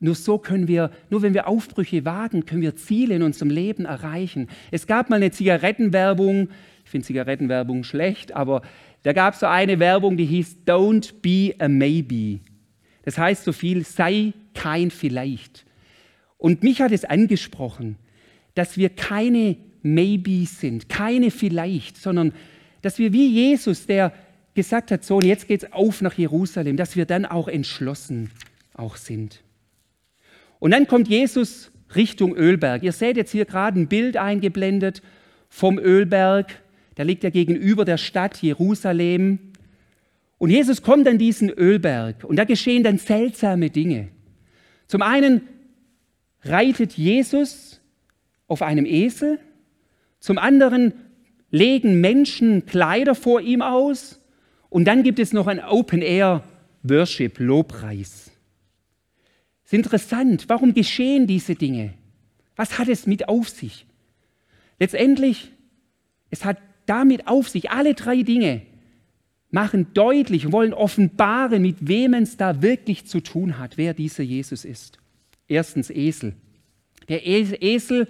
Nur 0.00 0.14
so 0.14 0.38
können 0.38 0.66
wir, 0.66 0.90
nur 1.10 1.20
wenn 1.20 1.34
wir 1.34 1.46
Aufbrüche 1.46 2.06
wagen, 2.06 2.46
können 2.46 2.62
wir 2.62 2.74
Ziele 2.74 3.14
in 3.14 3.22
unserem 3.22 3.50
Leben 3.50 3.84
erreichen. 3.84 4.48
Es 4.70 4.86
gab 4.86 5.10
mal 5.10 5.16
eine 5.16 5.30
Zigarettenwerbung, 5.30 6.48
ich 6.84 6.90
finde 6.90 7.06
Zigarettenwerbung 7.06 7.84
schlecht, 7.84 8.32
aber 8.32 8.62
da 9.02 9.12
gab 9.12 9.34
es 9.34 9.40
so 9.40 9.46
eine 9.46 9.78
Werbung, 9.78 10.16
die 10.16 10.24
hieß 10.24 10.60
Don't 10.66 11.20
be 11.20 11.54
a 11.58 11.68
maybe. 11.68 12.40
Das 13.02 13.18
heißt 13.18 13.44
so 13.44 13.52
viel, 13.52 13.84
sei 13.84 14.32
kein 14.54 14.90
vielleicht. 14.90 15.66
Und 16.38 16.62
mich 16.62 16.80
hat 16.80 16.92
es 16.92 17.04
angesprochen, 17.04 17.96
dass 18.54 18.78
wir 18.78 18.88
keine 18.88 19.56
maybe 19.82 20.46
sind, 20.46 20.88
keine 20.88 21.30
vielleicht, 21.30 21.98
sondern 21.98 22.32
dass 22.80 22.98
wir 22.98 23.12
wie 23.12 23.28
Jesus, 23.28 23.86
der 23.86 24.12
gesagt 24.54 24.90
hat, 24.90 25.04
so 25.04 25.16
und 25.16 25.26
jetzt 25.26 25.46
geht's 25.46 25.70
auf 25.72 26.00
nach 26.00 26.14
Jerusalem, 26.14 26.78
dass 26.78 26.96
wir 26.96 27.04
dann 27.04 27.26
auch 27.26 27.48
entschlossen 27.48 28.30
auch 28.74 28.96
sind. 28.96 29.42
Und 30.60 30.70
dann 30.70 30.86
kommt 30.86 31.08
Jesus 31.08 31.72
Richtung 31.96 32.36
Ölberg. 32.36 32.84
Ihr 32.84 32.92
seht 32.92 33.16
jetzt 33.16 33.32
hier 33.32 33.46
gerade 33.46 33.80
ein 33.80 33.88
Bild 33.88 34.16
eingeblendet 34.16 35.02
vom 35.48 35.78
Ölberg. 35.78 36.62
Der 36.96 37.04
liegt 37.04 37.24
ja 37.24 37.30
gegenüber 37.30 37.84
der 37.84 37.96
Stadt 37.96 38.40
Jerusalem. 38.40 39.40
Und 40.38 40.50
Jesus 40.50 40.82
kommt 40.82 41.08
an 41.08 41.18
diesen 41.18 41.50
Ölberg 41.50 42.24
und 42.24 42.36
da 42.36 42.44
geschehen 42.44 42.82
dann 42.82 42.98
seltsame 42.98 43.70
Dinge. 43.70 44.08
Zum 44.86 45.02
einen 45.02 45.42
reitet 46.42 46.94
Jesus 46.94 47.80
auf 48.46 48.62
einem 48.62 48.86
Esel, 48.86 49.38
zum 50.18 50.38
anderen 50.38 50.94
legen 51.50 52.00
Menschen 52.00 52.64
Kleider 52.66 53.14
vor 53.14 53.40
ihm 53.40 53.60
aus 53.60 54.20
und 54.70 54.86
dann 54.86 55.02
gibt 55.02 55.18
es 55.18 55.32
noch 55.32 55.46
ein 55.46 55.62
Open-Air-Worship, 55.62 57.38
Lobpreis. 57.38 58.29
Es 59.70 59.74
ist 59.74 59.84
interessant, 59.84 60.46
warum 60.48 60.74
geschehen 60.74 61.28
diese 61.28 61.54
Dinge? 61.54 61.94
Was 62.56 62.80
hat 62.80 62.88
es 62.88 63.06
mit 63.06 63.28
auf 63.28 63.48
sich? 63.48 63.86
Letztendlich, 64.80 65.52
es 66.28 66.44
hat 66.44 66.58
damit 66.86 67.28
auf 67.28 67.48
sich, 67.48 67.70
alle 67.70 67.94
drei 67.94 68.22
Dinge 68.22 68.62
machen 69.52 69.86
deutlich, 69.94 70.50
wollen 70.50 70.74
offenbaren, 70.74 71.62
mit 71.62 71.86
wem 71.86 72.14
es 72.14 72.36
da 72.36 72.62
wirklich 72.62 73.06
zu 73.06 73.20
tun 73.20 73.58
hat, 73.58 73.78
wer 73.78 73.94
dieser 73.94 74.24
Jesus 74.24 74.64
ist. 74.64 74.98
Erstens 75.46 75.88
Esel. 75.88 76.32
Der 77.08 77.24
Esel, 77.24 78.08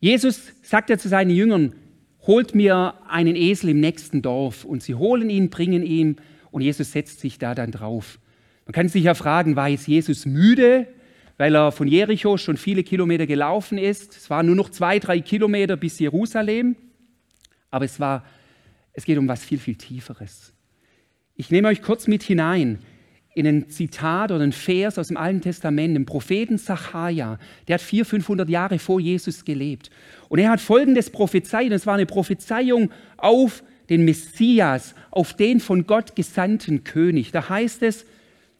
Jesus 0.00 0.40
sagt 0.62 0.88
ja 0.88 0.96
zu 0.96 1.10
seinen 1.10 1.32
Jüngern, 1.32 1.74
holt 2.26 2.54
mir 2.54 2.94
einen 3.10 3.36
Esel 3.36 3.68
im 3.68 3.80
nächsten 3.80 4.22
Dorf 4.22 4.64
und 4.64 4.82
sie 4.82 4.94
holen 4.94 5.28
ihn, 5.28 5.50
bringen 5.50 5.82
ihn 5.82 6.16
und 6.50 6.62
Jesus 6.62 6.92
setzt 6.92 7.20
sich 7.20 7.38
da 7.38 7.54
dann 7.54 7.72
drauf. 7.72 8.18
Man 8.66 8.72
kann 8.72 8.88
sich 8.88 9.04
ja 9.04 9.14
fragen, 9.14 9.56
war 9.56 9.68
jetzt 9.68 9.88
Jesus 9.88 10.26
müde, 10.26 10.86
weil 11.36 11.54
er 11.54 11.72
von 11.72 11.88
Jericho 11.88 12.36
schon 12.36 12.56
viele 12.56 12.84
Kilometer 12.84 13.26
gelaufen 13.26 13.78
ist? 13.78 14.16
Es 14.16 14.30
waren 14.30 14.46
nur 14.46 14.54
noch 14.54 14.70
zwei, 14.70 14.98
drei 14.98 15.20
Kilometer 15.20 15.76
bis 15.76 15.98
Jerusalem, 15.98 16.76
aber 17.70 17.84
es, 17.84 17.98
war, 17.98 18.24
es 18.92 19.04
geht 19.04 19.18
um 19.18 19.26
was 19.28 19.44
viel, 19.44 19.58
viel 19.58 19.74
Tieferes. 19.74 20.52
Ich 21.34 21.50
nehme 21.50 21.68
euch 21.68 21.82
kurz 21.82 22.06
mit 22.06 22.22
hinein 22.22 22.78
in 23.34 23.46
ein 23.46 23.68
Zitat 23.70 24.30
oder 24.30 24.44
ein 24.44 24.52
Vers 24.52 24.98
aus 24.98 25.08
dem 25.08 25.16
Alten 25.16 25.40
Testament, 25.40 25.96
dem 25.96 26.04
Propheten 26.04 26.58
Sacharja, 26.58 27.38
der 27.66 27.74
hat 27.74 27.80
400, 27.80 28.10
500 28.10 28.48
Jahre 28.48 28.78
vor 28.78 29.00
Jesus 29.00 29.44
gelebt. 29.44 29.90
Und 30.28 30.38
er 30.38 30.50
hat 30.50 30.60
folgendes 30.60 31.10
prophezeit, 31.10 31.72
es 31.72 31.86
war 31.86 31.94
eine 31.94 32.06
Prophezeiung 32.06 32.90
auf 33.16 33.64
den 33.88 34.04
Messias, 34.04 34.94
auf 35.10 35.34
den 35.34 35.60
von 35.60 35.86
Gott 35.86 36.14
gesandten 36.14 36.84
König. 36.84 37.32
Da 37.32 37.48
heißt 37.48 37.82
es, 37.82 38.04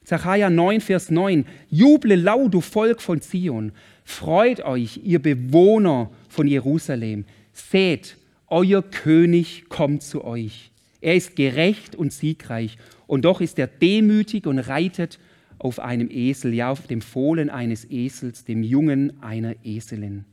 Zachariah 0.04 0.50
9, 0.50 0.80
Vers 0.80 1.10
9, 1.10 1.44
Juble 1.70 2.16
laut, 2.16 2.52
du 2.52 2.60
Volk 2.60 3.00
von 3.00 3.20
Zion, 3.20 3.72
freut 4.04 4.64
euch, 4.64 5.00
ihr 5.04 5.20
Bewohner 5.20 6.10
von 6.28 6.46
Jerusalem, 6.46 7.24
seht, 7.52 8.16
euer 8.48 8.82
König 8.82 9.68
kommt 9.68 10.02
zu 10.02 10.24
euch. 10.24 10.70
Er 11.00 11.14
ist 11.14 11.36
gerecht 11.36 11.96
und 11.96 12.12
siegreich 12.12 12.76
und 13.06 13.24
doch 13.24 13.40
ist 13.40 13.58
er 13.58 13.66
demütig 13.66 14.46
und 14.46 14.58
reitet 14.58 15.18
auf 15.58 15.78
einem 15.78 16.10
Esel, 16.10 16.52
ja 16.52 16.70
auf 16.70 16.86
dem 16.86 17.00
Fohlen 17.00 17.48
eines 17.48 17.88
Esels, 17.90 18.44
dem 18.44 18.62
Jungen 18.62 19.22
einer 19.22 19.54
Eselin. 19.64 20.24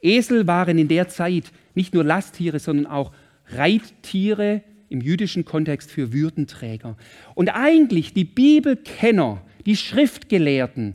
Esel 0.00 0.46
waren 0.46 0.78
in 0.78 0.88
der 0.88 1.08
Zeit 1.08 1.52
nicht 1.74 1.94
nur 1.94 2.04
Lasttiere, 2.04 2.58
sondern 2.58 2.86
auch 2.86 3.12
Reittiere 3.48 4.62
im 4.88 5.00
jüdischen 5.00 5.44
Kontext 5.44 5.90
für 5.90 6.12
Würdenträger. 6.12 6.96
Und 7.34 7.50
eigentlich 7.50 8.12
die 8.12 8.24
Bibelkenner, 8.24 9.42
die 9.64 9.76
Schriftgelehrten 9.76 10.94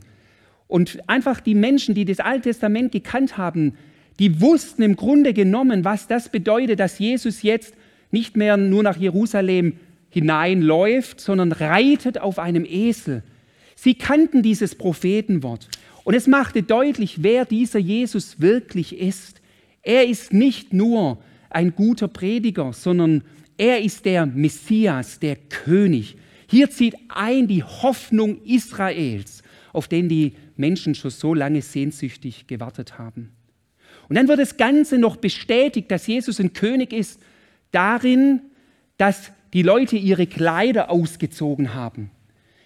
und 0.66 1.08
einfach 1.08 1.40
die 1.40 1.54
Menschen, 1.54 1.94
die 1.94 2.04
das 2.04 2.20
Alte 2.20 2.48
Testament 2.50 2.92
gekannt 2.92 3.36
haben, 3.36 3.74
die 4.18 4.40
wussten 4.40 4.82
im 4.82 4.96
Grunde 4.96 5.34
genommen, 5.34 5.84
was 5.84 6.06
das 6.06 6.28
bedeutet, 6.28 6.80
dass 6.80 6.98
Jesus 6.98 7.42
jetzt 7.42 7.74
nicht 8.10 8.36
mehr 8.36 8.56
nur 8.56 8.82
nach 8.82 8.96
Jerusalem 8.96 9.74
hineinläuft, 10.10 11.20
sondern 11.20 11.52
reitet 11.52 12.18
auf 12.18 12.38
einem 12.38 12.64
Esel. 12.64 13.22
Sie 13.74 13.94
kannten 13.94 14.42
dieses 14.42 14.74
Prophetenwort. 14.74 15.68
Und 16.04 16.14
es 16.14 16.26
machte 16.26 16.62
deutlich, 16.62 17.22
wer 17.22 17.44
dieser 17.44 17.78
Jesus 17.78 18.40
wirklich 18.40 18.98
ist. 18.98 19.40
Er 19.82 20.06
ist 20.06 20.32
nicht 20.32 20.72
nur 20.72 21.18
ein 21.50 21.74
guter 21.74 22.08
Prediger, 22.08 22.72
sondern 22.72 23.22
er 23.56 23.82
ist 23.82 24.04
der 24.04 24.26
Messias, 24.26 25.18
der 25.18 25.36
König. 25.36 26.16
Hier 26.48 26.70
zieht 26.70 26.94
ein 27.08 27.46
die 27.46 27.62
Hoffnung 27.62 28.42
Israels, 28.44 29.42
auf 29.72 29.88
den 29.88 30.08
die 30.08 30.34
Menschen 30.56 30.94
schon 30.94 31.10
so 31.10 31.34
lange 31.34 31.62
sehnsüchtig 31.62 32.46
gewartet 32.46 32.98
haben. 32.98 33.32
Und 34.08 34.16
dann 34.16 34.28
wird 34.28 34.40
das 34.40 34.56
Ganze 34.56 34.98
noch 34.98 35.16
bestätigt, 35.16 35.90
dass 35.90 36.06
Jesus 36.06 36.40
ein 36.40 36.52
König 36.52 36.92
ist, 36.92 37.20
darin, 37.70 38.42
dass 38.98 39.32
die 39.52 39.62
Leute 39.62 39.96
ihre 39.96 40.26
Kleider 40.26 40.90
ausgezogen 40.90 41.74
haben. 41.74 42.10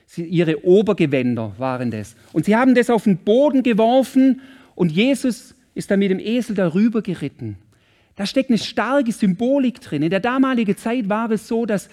Sie, 0.06 0.24
ihre 0.24 0.64
Obergewänder 0.64 1.54
waren 1.58 1.90
das. 1.90 2.16
Und 2.32 2.44
sie 2.44 2.56
haben 2.56 2.74
das 2.74 2.90
auf 2.90 3.04
den 3.04 3.18
Boden 3.18 3.62
geworfen 3.62 4.40
und 4.74 4.92
Jesus 4.92 5.54
ist 5.74 5.90
dann 5.90 5.98
mit 5.98 6.10
dem 6.10 6.20
Esel 6.20 6.54
darüber 6.54 7.02
geritten. 7.02 7.58
Da 8.16 8.24
steckt 8.26 8.50
eine 8.50 8.58
starke 8.58 9.12
Symbolik 9.12 9.80
drin. 9.80 10.02
In 10.02 10.10
der 10.10 10.20
damaligen 10.20 10.76
Zeit 10.76 11.08
war 11.08 11.30
es 11.30 11.46
so, 11.46 11.66
dass 11.66 11.88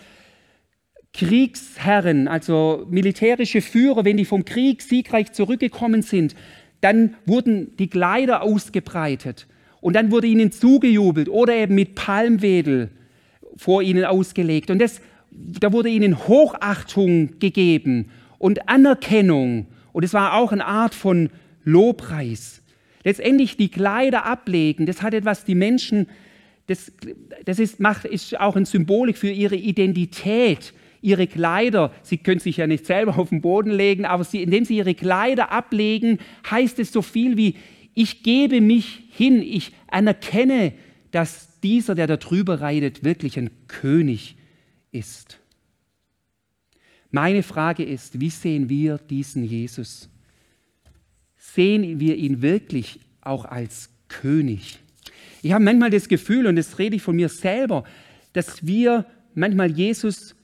Kriegsherren, 1.14 2.28
also 2.28 2.88
militärische 2.90 3.62
Führer, 3.62 4.04
wenn 4.04 4.18
die 4.18 4.26
vom 4.26 4.46
Krieg 4.46 4.82
siegreich 4.82 5.32
zurückgekommen 5.32 6.02
sind, 6.02 6.36
dann 6.82 7.16
wurden 7.26 7.76
die 7.78 7.88
Kleider 7.88 8.42
ausgebreitet 8.42 9.48
und 9.80 9.96
dann 9.96 10.12
wurde 10.12 10.28
ihnen 10.28 10.52
zugejubelt 10.52 11.30
oder 11.30 11.54
eben 11.54 11.76
mit 11.76 11.94
Palmwedel 11.94 12.90
vor 13.58 13.84
ihnen 13.84 14.06
ausgelegt. 14.06 14.72
Und 14.72 14.80
das, 14.80 15.02
da 15.30 15.72
wurde 15.72 15.90
ihnen 15.90 16.28
Hochachtung 16.28 17.38
gegeben 17.40 18.10
und 18.40 18.68
Anerkennung. 18.70 19.68
Und 19.92 20.04
es 20.04 20.14
war 20.14 20.34
auch 20.34 20.52
eine 20.52 20.66
Art 20.66 20.96
von 20.96 21.30
Lobpreis. 21.64 22.63
Letztendlich 23.04 23.58
die 23.58 23.70
Kleider 23.70 24.26
ablegen, 24.26 24.86
das 24.86 25.02
hat 25.02 25.14
etwas, 25.14 25.46
die 25.46 25.56
Menschen, 25.56 26.08
das, 26.68 26.92
das 27.46 27.60
ist, 27.60 27.80
macht, 27.80 28.06
ist 28.06 28.40
auch 28.40 28.56
ein 28.56 28.66
Symbolik 28.66 29.18
für 29.18 29.30
ihre 29.30 29.56
Identität, 29.56 30.74
ihre 31.02 31.28
Kleider. 31.28 31.94
Sie 32.02 32.18
können 32.18 32.40
sich 32.40 32.58
ja 32.58 32.68
nicht 32.68 32.86
selber 32.86 33.18
auf 33.18 33.30
den 33.30 33.42
Boden 33.42 33.72
legen, 33.72 34.06
aber 34.06 34.24
sie, 34.24 34.42
indem 34.42 34.64
sie 34.64 34.78
ihre 34.78 34.96
Kleider 34.96 35.52
ablegen, 35.52 36.20
heißt 36.50 36.80
es 36.80 36.92
so 36.94 37.02
viel 37.02 37.38
wie, 37.38 37.56
ich 37.94 38.24
gebe 38.24 38.62
mich 38.62 39.04
hin, 39.12 39.42
ich 39.42 39.74
anerkenne, 39.88 40.74
dass 41.12 41.60
dieser, 41.62 41.94
der 41.94 42.08
da 42.08 42.18
drüber 42.18 42.62
reitet, 42.62 43.04
wirklich 43.04 43.38
ein 43.38 43.52
König 43.68 44.36
ist. 44.92 45.40
Meine 47.12 47.44
Frage 47.44 47.84
ist, 47.84 48.20
wie 48.20 48.32
sehen 48.32 48.70
wir 48.70 48.98
diesen 48.98 49.44
Jesus? 49.44 50.10
Sehen 51.54 52.00
wir 52.00 52.16
ihn 52.16 52.42
wirklich 52.42 53.00
auch 53.22 53.46
als 53.46 53.90
König? 54.08 54.80
Ich 55.44 55.54
habe 55.54 55.64
manchmal 55.64 55.92
das 55.92 56.08
Gefühl, 56.08 56.48
und 56.48 56.56
das 56.56 56.80
rede 56.80 56.96
ich 56.96 57.04
von 57.04 57.16
mir 57.16 57.30
selber, 57.30 57.84
dass 58.32 58.66
wir 58.66 59.06
manchmal 59.36 59.70
Jesus 59.70 60.36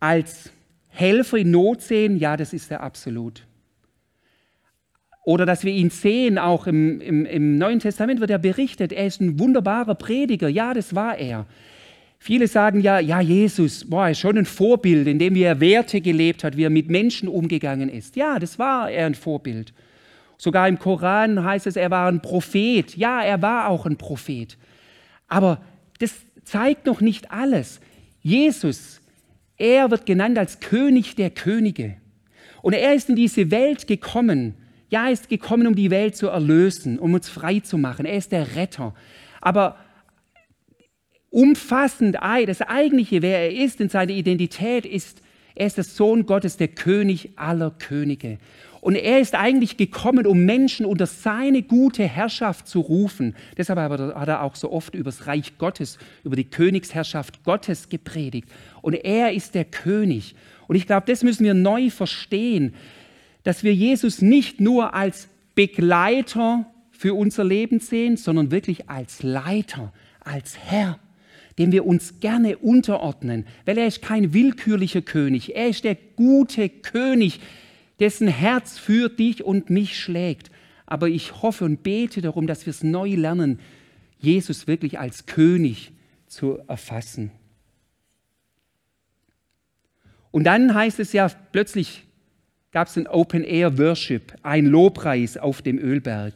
als 0.00 0.50
Helfer 0.88 1.36
in 1.36 1.52
Not 1.52 1.82
sehen. 1.82 2.16
Ja, 2.16 2.36
das 2.36 2.52
ist 2.52 2.72
er 2.72 2.80
absolut. 2.80 3.46
Oder 5.24 5.46
dass 5.46 5.62
wir 5.62 5.72
ihn 5.72 5.90
sehen, 5.90 6.38
auch 6.38 6.66
im, 6.66 7.00
im, 7.00 7.24
im 7.24 7.58
Neuen 7.58 7.78
Testament 7.78 8.18
wird 8.18 8.30
er 8.30 8.38
berichtet, 8.38 8.92
er 8.92 9.06
ist 9.06 9.20
ein 9.20 9.38
wunderbarer 9.38 9.94
Prediger. 9.94 10.48
Ja, 10.48 10.74
das 10.74 10.94
war 10.94 11.18
er. 11.18 11.46
Viele 12.18 12.48
sagen 12.48 12.80
ja, 12.80 12.98
ja, 12.98 13.20
Jesus, 13.20 13.82
ist 13.84 14.18
schon 14.18 14.38
ein 14.38 14.44
Vorbild, 14.44 15.06
in 15.06 15.18
dem 15.18 15.36
er 15.36 15.60
Werte 15.60 16.00
gelebt 16.00 16.42
hat, 16.42 16.56
wie 16.56 16.64
er 16.64 16.70
mit 16.70 16.88
Menschen 16.88 17.28
umgegangen 17.28 17.88
ist. 17.88 18.16
Ja, 18.16 18.38
das 18.38 18.58
war 18.58 18.90
er 18.90 19.06
ein 19.06 19.14
Vorbild. 19.14 19.72
Sogar 20.36 20.68
im 20.68 20.78
Koran 20.78 21.42
heißt 21.44 21.66
es, 21.66 21.76
er 21.76 21.90
war 21.90 22.08
ein 22.08 22.20
Prophet. 22.20 22.96
Ja, 22.96 23.22
er 23.22 23.40
war 23.42 23.68
auch 23.68 23.86
ein 23.86 23.96
Prophet. 23.96 24.56
Aber 25.28 25.60
das 26.00 26.14
zeigt 26.44 26.86
noch 26.86 27.00
nicht 27.00 27.30
alles. 27.30 27.80
Jesus, 28.20 29.00
er 29.56 29.90
wird 29.90 30.06
genannt 30.06 30.38
als 30.38 30.60
König 30.60 31.16
der 31.16 31.30
Könige. 31.30 31.96
Und 32.62 32.72
er 32.72 32.94
ist 32.94 33.08
in 33.08 33.16
diese 33.16 33.50
Welt 33.50 33.86
gekommen, 33.86 34.54
ja, 34.90 35.06
er 35.06 35.12
ist 35.12 35.28
gekommen, 35.28 35.66
um 35.66 35.74
die 35.74 35.90
Welt 35.90 36.16
zu 36.16 36.28
erlösen, 36.28 36.98
um 36.98 37.14
uns 37.14 37.28
frei 37.28 37.60
zu 37.60 37.76
machen. 37.76 38.06
Er 38.06 38.16
ist 38.16 38.32
der 38.32 38.56
Retter. 38.56 38.94
Aber 39.40 39.76
umfassend, 41.38 42.16
das 42.46 42.62
eigentliche, 42.62 43.22
wer 43.22 43.38
er 43.38 43.52
ist 43.52 43.80
in 43.80 43.88
seiner 43.88 44.12
Identität, 44.12 44.86
ist, 44.86 45.22
er 45.54 45.66
ist 45.66 45.76
der 45.76 45.84
Sohn 45.84 46.26
Gottes, 46.26 46.56
der 46.56 46.68
König 46.68 47.30
aller 47.36 47.70
Könige. 47.70 48.38
Und 48.80 48.94
er 48.94 49.18
ist 49.18 49.34
eigentlich 49.34 49.76
gekommen, 49.76 50.26
um 50.26 50.44
Menschen 50.44 50.86
unter 50.86 51.06
seine 51.06 51.62
gute 51.62 52.04
Herrschaft 52.04 52.68
zu 52.68 52.80
rufen. 52.80 53.34
Deshalb 53.56 53.78
hat 53.78 54.28
er 54.28 54.42
auch 54.42 54.54
so 54.54 54.70
oft 54.70 54.94
über 54.94 55.10
das 55.10 55.26
Reich 55.26 55.58
Gottes, 55.58 55.98
über 56.22 56.36
die 56.36 56.44
Königsherrschaft 56.44 57.42
Gottes 57.44 57.88
gepredigt. 57.88 58.48
Und 58.82 58.94
er 58.94 59.32
ist 59.32 59.54
der 59.54 59.64
König. 59.64 60.36
Und 60.68 60.76
ich 60.76 60.86
glaube, 60.86 61.06
das 61.06 61.24
müssen 61.24 61.44
wir 61.44 61.54
neu 61.54 61.90
verstehen 61.90 62.74
dass 63.48 63.64
wir 63.64 63.74
Jesus 63.74 64.20
nicht 64.20 64.60
nur 64.60 64.92
als 64.92 65.28
Begleiter 65.54 66.66
für 66.90 67.14
unser 67.14 67.44
Leben 67.44 67.80
sehen, 67.80 68.18
sondern 68.18 68.50
wirklich 68.50 68.90
als 68.90 69.22
Leiter, 69.22 69.92
als 70.20 70.58
Herr. 70.58 70.98
Dem 71.58 71.72
wir 71.72 71.84
uns 71.84 72.20
gerne 72.20 72.56
unterordnen, 72.58 73.44
weil 73.64 73.78
er 73.78 73.86
ist 73.86 74.00
kein 74.00 74.32
willkürlicher 74.32 75.02
König, 75.02 75.56
er 75.56 75.68
ist 75.68 75.84
der 75.84 75.96
gute 76.16 76.68
König, 76.68 77.40
dessen 77.98 78.28
Herz 78.28 78.78
für 78.78 79.08
dich 79.08 79.44
und 79.44 79.70
mich 79.70 79.98
schlägt. 79.98 80.50
Aber 80.86 81.08
ich 81.08 81.42
hoffe 81.42 81.64
und 81.64 81.82
bete 81.82 82.22
darum, 82.22 82.46
dass 82.46 82.64
wir 82.64 82.70
es 82.70 82.82
neu 82.82 83.14
lernen, 83.14 83.58
Jesus 84.18 84.66
wirklich 84.66 84.98
als 84.98 85.26
König 85.26 85.92
zu 86.26 86.58
erfassen. 86.68 87.30
Und 90.30 90.44
dann 90.44 90.74
heißt 90.74 91.00
es 91.00 91.12
ja 91.12 91.28
plötzlich, 91.52 92.04
gab 92.70 92.88
es 92.88 92.96
ein 92.96 93.06
Open 93.06 93.44
Air 93.44 93.78
Worship, 93.78 94.34
ein 94.42 94.66
Lobpreis 94.66 95.36
auf 95.36 95.62
dem 95.62 95.78
Ölberg. 95.78 96.34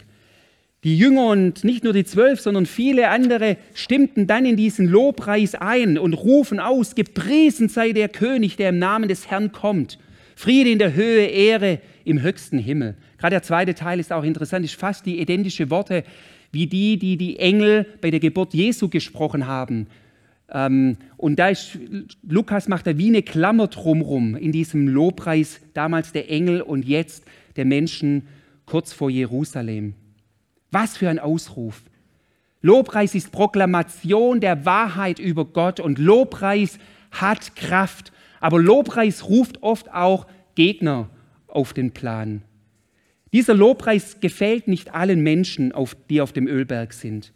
Die 0.84 0.98
Jünger 0.98 1.28
und 1.28 1.62
nicht 1.62 1.84
nur 1.84 1.92
die 1.92 2.04
zwölf, 2.04 2.40
sondern 2.40 2.66
viele 2.66 3.08
andere 3.08 3.56
stimmten 3.72 4.26
dann 4.26 4.44
in 4.44 4.56
diesen 4.56 4.88
Lobpreis 4.88 5.54
ein 5.54 5.96
und 5.96 6.14
rufen 6.14 6.58
aus, 6.58 6.96
gepriesen 6.96 7.68
sei 7.68 7.92
der 7.92 8.08
König, 8.08 8.56
der 8.56 8.70
im 8.70 8.80
Namen 8.80 9.08
des 9.08 9.30
Herrn 9.30 9.52
kommt. 9.52 10.00
Friede 10.34 10.70
in 10.70 10.80
der 10.80 10.94
Höhe, 10.94 11.26
Ehre 11.26 11.78
im 12.04 12.20
höchsten 12.20 12.58
Himmel. 12.58 12.96
Gerade 13.18 13.34
der 13.34 13.44
zweite 13.44 13.74
Teil 13.74 14.00
ist 14.00 14.12
auch 14.12 14.24
interessant, 14.24 14.64
ist 14.64 14.74
fast 14.74 15.06
die 15.06 15.20
identische 15.20 15.70
Worte 15.70 16.02
wie 16.50 16.66
die, 16.66 16.98
die 16.98 17.16
die 17.16 17.38
Engel 17.38 17.86
bei 18.00 18.10
der 18.10 18.18
Geburt 18.18 18.52
Jesu 18.52 18.88
gesprochen 18.88 19.46
haben. 19.46 19.86
Ähm, 20.50 20.96
und 21.16 21.38
da 21.38 21.50
ist, 21.50 21.78
Lukas 22.28 22.66
macht 22.66 22.88
da 22.88 22.98
wie 22.98 23.06
eine 23.06 23.22
Klammer 23.22 23.68
drumherum 23.68 24.34
in 24.34 24.50
diesem 24.50 24.88
Lobpreis, 24.88 25.60
damals 25.74 26.10
der 26.10 26.28
Engel 26.28 26.60
und 26.60 26.84
jetzt 26.84 27.24
der 27.54 27.66
Menschen 27.66 28.26
kurz 28.66 28.92
vor 28.92 29.10
Jerusalem. 29.10 29.94
Was 30.72 30.96
für 30.96 31.08
ein 31.08 31.20
Ausruf. 31.20 31.82
Lobpreis 32.62 33.14
ist 33.14 33.30
Proklamation 33.30 34.40
der 34.40 34.64
Wahrheit 34.64 35.18
über 35.18 35.44
Gott 35.44 35.78
und 35.78 35.98
Lobpreis 35.98 36.78
hat 37.10 37.54
Kraft. 37.54 38.12
Aber 38.40 38.60
Lobpreis 38.60 39.28
ruft 39.28 39.62
oft 39.62 39.92
auch 39.92 40.26
Gegner 40.54 41.10
auf 41.46 41.72
den 41.74 41.92
Plan. 41.92 42.42
Dieser 43.32 43.54
Lobpreis 43.54 44.20
gefällt 44.20 44.66
nicht 44.66 44.94
allen 44.94 45.22
Menschen, 45.22 45.72
die 46.08 46.20
auf 46.20 46.32
dem 46.32 46.46
Ölberg 46.46 46.92
sind. 46.92 47.32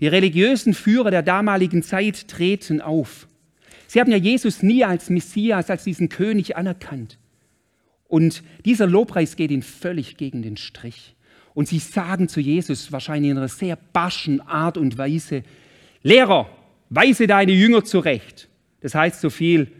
Die 0.00 0.06
religiösen 0.06 0.74
Führer 0.74 1.10
der 1.10 1.22
damaligen 1.22 1.82
Zeit 1.82 2.28
treten 2.28 2.80
auf. 2.80 3.28
Sie 3.86 4.00
haben 4.00 4.10
ja 4.10 4.16
Jesus 4.16 4.62
nie 4.62 4.84
als 4.84 5.10
Messias, 5.10 5.70
als 5.70 5.84
diesen 5.84 6.08
König 6.08 6.56
anerkannt. 6.56 7.18
Und 8.08 8.42
dieser 8.64 8.86
Lobpreis 8.86 9.36
geht 9.36 9.50
ihnen 9.50 9.62
völlig 9.62 10.16
gegen 10.16 10.42
den 10.42 10.56
Strich. 10.56 11.14
Und 11.60 11.66
sie 11.66 11.78
sagen 11.78 12.26
zu 12.26 12.40
Jesus 12.40 12.90
wahrscheinlich 12.90 13.32
in 13.32 13.36
einer 13.36 13.46
sehr 13.46 13.76
barschen 13.76 14.40
Art 14.40 14.78
und 14.78 14.96
Weise, 14.96 15.42
Lehrer, 16.02 16.48
weise 16.88 17.26
deine 17.26 17.52
Jünger 17.52 17.84
zurecht. 17.84 18.48
Das 18.80 18.94
heißt 18.94 19.20
so 19.20 19.28
viel, 19.28 19.70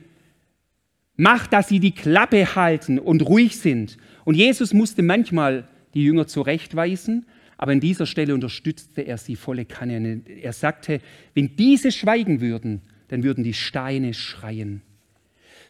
mach, 1.16 1.46
dass 1.46 1.68
sie 1.68 1.80
die 1.80 1.92
Klappe 1.92 2.54
halten 2.54 2.98
und 2.98 3.22
ruhig 3.22 3.56
sind. 3.56 3.96
Und 4.26 4.34
Jesus 4.34 4.74
musste 4.74 5.00
manchmal 5.00 5.70
die 5.94 6.04
Jünger 6.04 6.26
zurechtweisen, 6.26 7.24
aber 7.56 7.72
an 7.72 7.80
dieser 7.80 8.04
Stelle 8.04 8.34
unterstützte 8.34 9.00
er 9.00 9.16
sie 9.16 9.34
volle 9.34 9.64
Kanne. 9.64 10.20
Er 10.26 10.52
sagte, 10.52 11.00
wenn 11.32 11.56
diese 11.56 11.92
schweigen 11.92 12.42
würden, 12.42 12.82
dann 13.08 13.22
würden 13.22 13.42
die 13.42 13.54
Steine 13.54 14.12
schreien. 14.12 14.82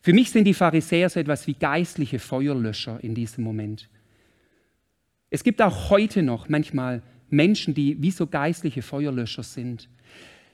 Für 0.02 0.12
mich 0.12 0.32
sind 0.32 0.42
die 0.42 0.54
Pharisäer 0.54 1.08
so 1.08 1.20
etwas 1.20 1.46
wie 1.46 1.54
geistliche 1.54 2.18
Feuerlöscher 2.18 2.98
in 3.00 3.14
diesem 3.14 3.44
Moment. 3.44 3.88
Es 5.30 5.44
gibt 5.44 5.62
auch 5.62 5.90
heute 5.90 6.22
noch 6.22 6.48
manchmal 6.48 7.02
Menschen, 7.30 7.72
die 7.72 8.02
wie 8.02 8.10
so 8.10 8.26
geistliche 8.26 8.82
Feuerlöscher 8.82 9.44
sind. 9.44 9.88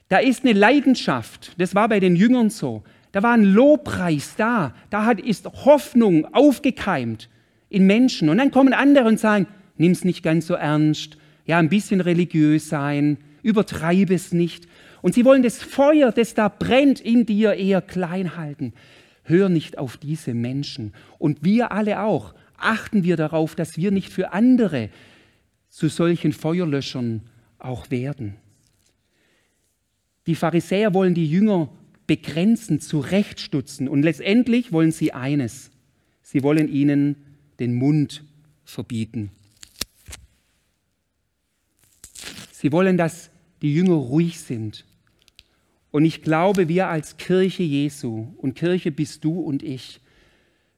Da 0.07 0.19
ist 0.19 0.45
eine 0.45 0.53
Leidenschaft, 0.53 1.53
das 1.57 1.75
war 1.75 1.89
bei 1.89 1.99
den 1.99 2.15
Jüngern 2.15 2.49
so. 2.49 2.83
Da 3.11 3.23
war 3.23 3.33
ein 3.33 3.43
Lobpreis 3.43 4.35
da, 4.37 4.75
da 4.89 5.05
hat, 5.05 5.19
ist 5.19 5.45
Hoffnung 5.45 6.31
aufgekeimt 6.33 7.29
in 7.69 7.87
Menschen. 7.87 8.29
Und 8.29 8.37
dann 8.37 8.51
kommen 8.51 8.73
andere 8.73 9.07
und 9.07 9.19
sagen, 9.19 9.47
nimm 9.77 9.91
es 9.91 10.05
nicht 10.05 10.23
ganz 10.23 10.47
so 10.47 10.53
ernst, 10.53 11.17
ja, 11.45 11.57
ein 11.57 11.69
bisschen 11.69 12.01
religiös 12.01 12.69
sein, 12.69 13.17
übertreibe 13.41 14.13
es 14.13 14.33
nicht. 14.33 14.67
Und 15.01 15.15
sie 15.15 15.25
wollen 15.25 15.41
das 15.41 15.63
Feuer, 15.63 16.11
das 16.11 16.33
da 16.35 16.49
brennt 16.49 16.99
in 16.99 17.25
dir, 17.25 17.53
eher 17.53 17.81
klein 17.81 18.37
halten. 18.37 18.73
Hör 19.23 19.49
nicht 19.49 19.77
auf 19.77 19.97
diese 19.97 20.33
Menschen. 20.33 20.93
Und 21.17 21.43
wir 21.43 21.71
alle 21.71 22.01
auch, 22.01 22.33
achten 22.57 23.03
wir 23.03 23.15
darauf, 23.15 23.55
dass 23.55 23.77
wir 23.77 23.91
nicht 23.91 24.11
für 24.11 24.33
andere 24.33 24.89
zu 25.69 25.87
solchen 25.87 26.33
Feuerlöschern 26.33 27.21
auch 27.59 27.91
werden. 27.91 28.35
Die 30.25 30.35
Pharisäer 30.35 30.93
wollen 30.93 31.13
die 31.13 31.29
Jünger 31.29 31.69
begrenzen, 32.07 32.79
zurechtstutzen 32.79 33.87
und 33.87 34.03
letztendlich 34.03 34.71
wollen 34.71 34.91
sie 34.91 35.13
eines. 35.13 35.71
Sie 36.21 36.43
wollen 36.43 36.67
ihnen 36.67 37.15
den 37.59 37.73
Mund 37.75 38.23
verbieten. 38.65 39.31
Sie 42.51 42.71
wollen, 42.71 42.97
dass 42.97 43.29
die 43.61 43.73
Jünger 43.73 43.93
ruhig 43.93 44.39
sind. 44.39 44.85
Und 45.91 46.05
ich 46.05 46.21
glaube, 46.21 46.67
wir 46.67 46.87
als 46.87 47.17
Kirche 47.17 47.63
Jesu, 47.63 48.27
und 48.37 48.55
Kirche 48.55 48.91
bist 48.91 49.23
du 49.23 49.39
und 49.39 49.63
ich, 49.63 50.01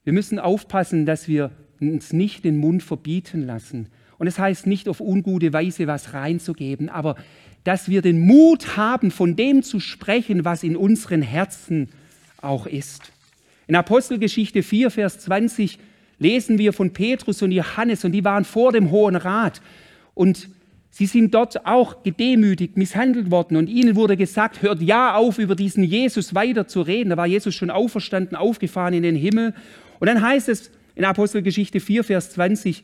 wir 0.03 0.13
müssen 0.13 0.39
aufpassen, 0.39 1.05
dass 1.05 1.27
wir 1.27 1.51
uns 1.81 2.13
nicht 2.13 2.43
den 2.43 2.57
Mund 2.57 2.83
verbieten 2.83 3.45
lassen. 3.45 3.87
Und 4.17 4.27
es 4.27 4.35
das 4.35 4.43
heißt 4.43 4.67
nicht 4.67 4.89
auf 4.89 4.99
ungute 4.99 5.53
Weise 5.53 5.87
was 5.87 6.13
reinzugeben, 6.13 6.89
aber 6.89 7.15
dass 7.63 7.89
wir 7.89 8.01
den 8.01 8.19
Mut 8.19 8.77
haben, 8.77 9.11
von 9.11 9.35
dem 9.35 9.63
zu 9.63 9.79
sprechen, 9.79 10.45
was 10.45 10.63
in 10.63 10.75
unseren 10.75 11.21
Herzen 11.21 11.89
auch 12.41 12.65
ist. 12.65 13.11
In 13.67 13.75
Apostelgeschichte 13.75 14.63
4, 14.63 14.91
Vers 14.91 15.19
20 15.19 15.77
lesen 16.19 16.57
wir 16.57 16.73
von 16.73 16.91
Petrus 16.91 17.41
und 17.41 17.51
Johannes 17.51 18.03
und 18.03 18.11
die 18.11 18.23
waren 18.23 18.45
vor 18.45 18.71
dem 18.71 18.91
Hohen 18.91 19.15
Rat. 19.15 19.61
Und 20.13 20.49
Sie 20.91 21.05
sind 21.05 21.33
dort 21.33 21.65
auch 21.65 22.03
gedemütigt, 22.03 22.75
misshandelt 22.75 23.29
worden 23.29 23.57
und 23.57 23.69
ihnen 23.69 23.95
wurde 23.95 24.17
gesagt, 24.17 24.63
hört 24.63 24.81
ja 24.81 25.15
auf, 25.15 25.37
über 25.37 25.55
diesen 25.55 25.83
Jesus 25.83 26.33
weiter 26.33 26.67
zu 26.67 26.81
reden. 26.81 27.11
Da 27.11 27.17
war 27.17 27.27
Jesus 27.27 27.53
schon 27.53 27.69
auferstanden, 27.69 28.35
aufgefahren 28.35 28.93
in 28.95 29.03
den 29.03 29.15
Himmel. 29.15 29.53
Und 29.99 30.07
dann 30.07 30.21
heißt 30.21 30.49
es 30.49 30.71
in 30.99 31.05
Apostelgeschichte 31.05 31.79
4, 31.79 32.03
Vers 32.03 32.31
20, 32.31 32.83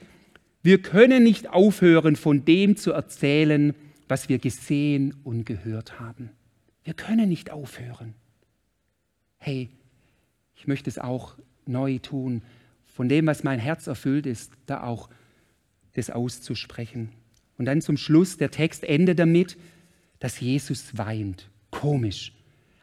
wir 0.64 0.82
können 0.82 1.22
nicht 1.22 1.50
aufhören, 1.50 2.16
von 2.16 2.46
dem 2.46 2.78
zu 2.78 2.94
erzählen, 2.94 3.76
was 4.08 4.30
wir 4.30 4.40
gesehen 4.40 5.14
und 5.26 5.46
gehört 5.46 6.00
haben. 6.00 6.30
Wir 6.86 6.94
können 6.94 7.28
nicht 7.28 7.52
aufhören. 7.52 8.14
Hey, 9.36 9.70
ich 10.56 10.66
möchte 10.66 10.90
es 10.90 10.98
auch 10.98 11.36
neu 11.66 12.00
tun, 12.00 12.42
von 12.86 13.10
dem, 13.10 13.28
was 13.28 13.44
mein 13.44 13.60
Herz 13.60 13.86
erfüllt 13.86 14.26
ist, 14.26 14.54
da 14.66 14.84
auch 14.84 15.10
das 15.96 16.10
auszusprechen. 16.10 17.10
Und 17.58 17.66
dann 17.66 17.82
zum 17.82 17.98
Schluss, 17.98 18.38
der 18.38 18.50
Text 18.50 18.86
endet 18.86 19.20
damit, 19.20 19.58
dass 20.20 20.40
Jesus 20.40 20.98
weint. 20.98 21.50
Komisch. 21.70 22.32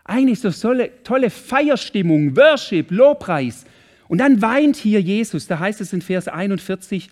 Eigentlich 0.05 0.41
so 0.41 0.51
tolle, 0.51 0.91
tolle 1.05 1.31
Feierstimmung, 1.31 2.37
Worship, 2.37 2.91
Lobpreis. 2.91 3.65
Und 4.13 4.19
dann 4.19 4.43
weint 4.43 4.77
hier 4.77 5.01
Jesus. 5.01 5.47
Da 5.47 5.59
heißt 5.59 5.81
es 5.81 5.95
in 5.95 6.03
Vers 6.03 6.29
41, 6.29 7.09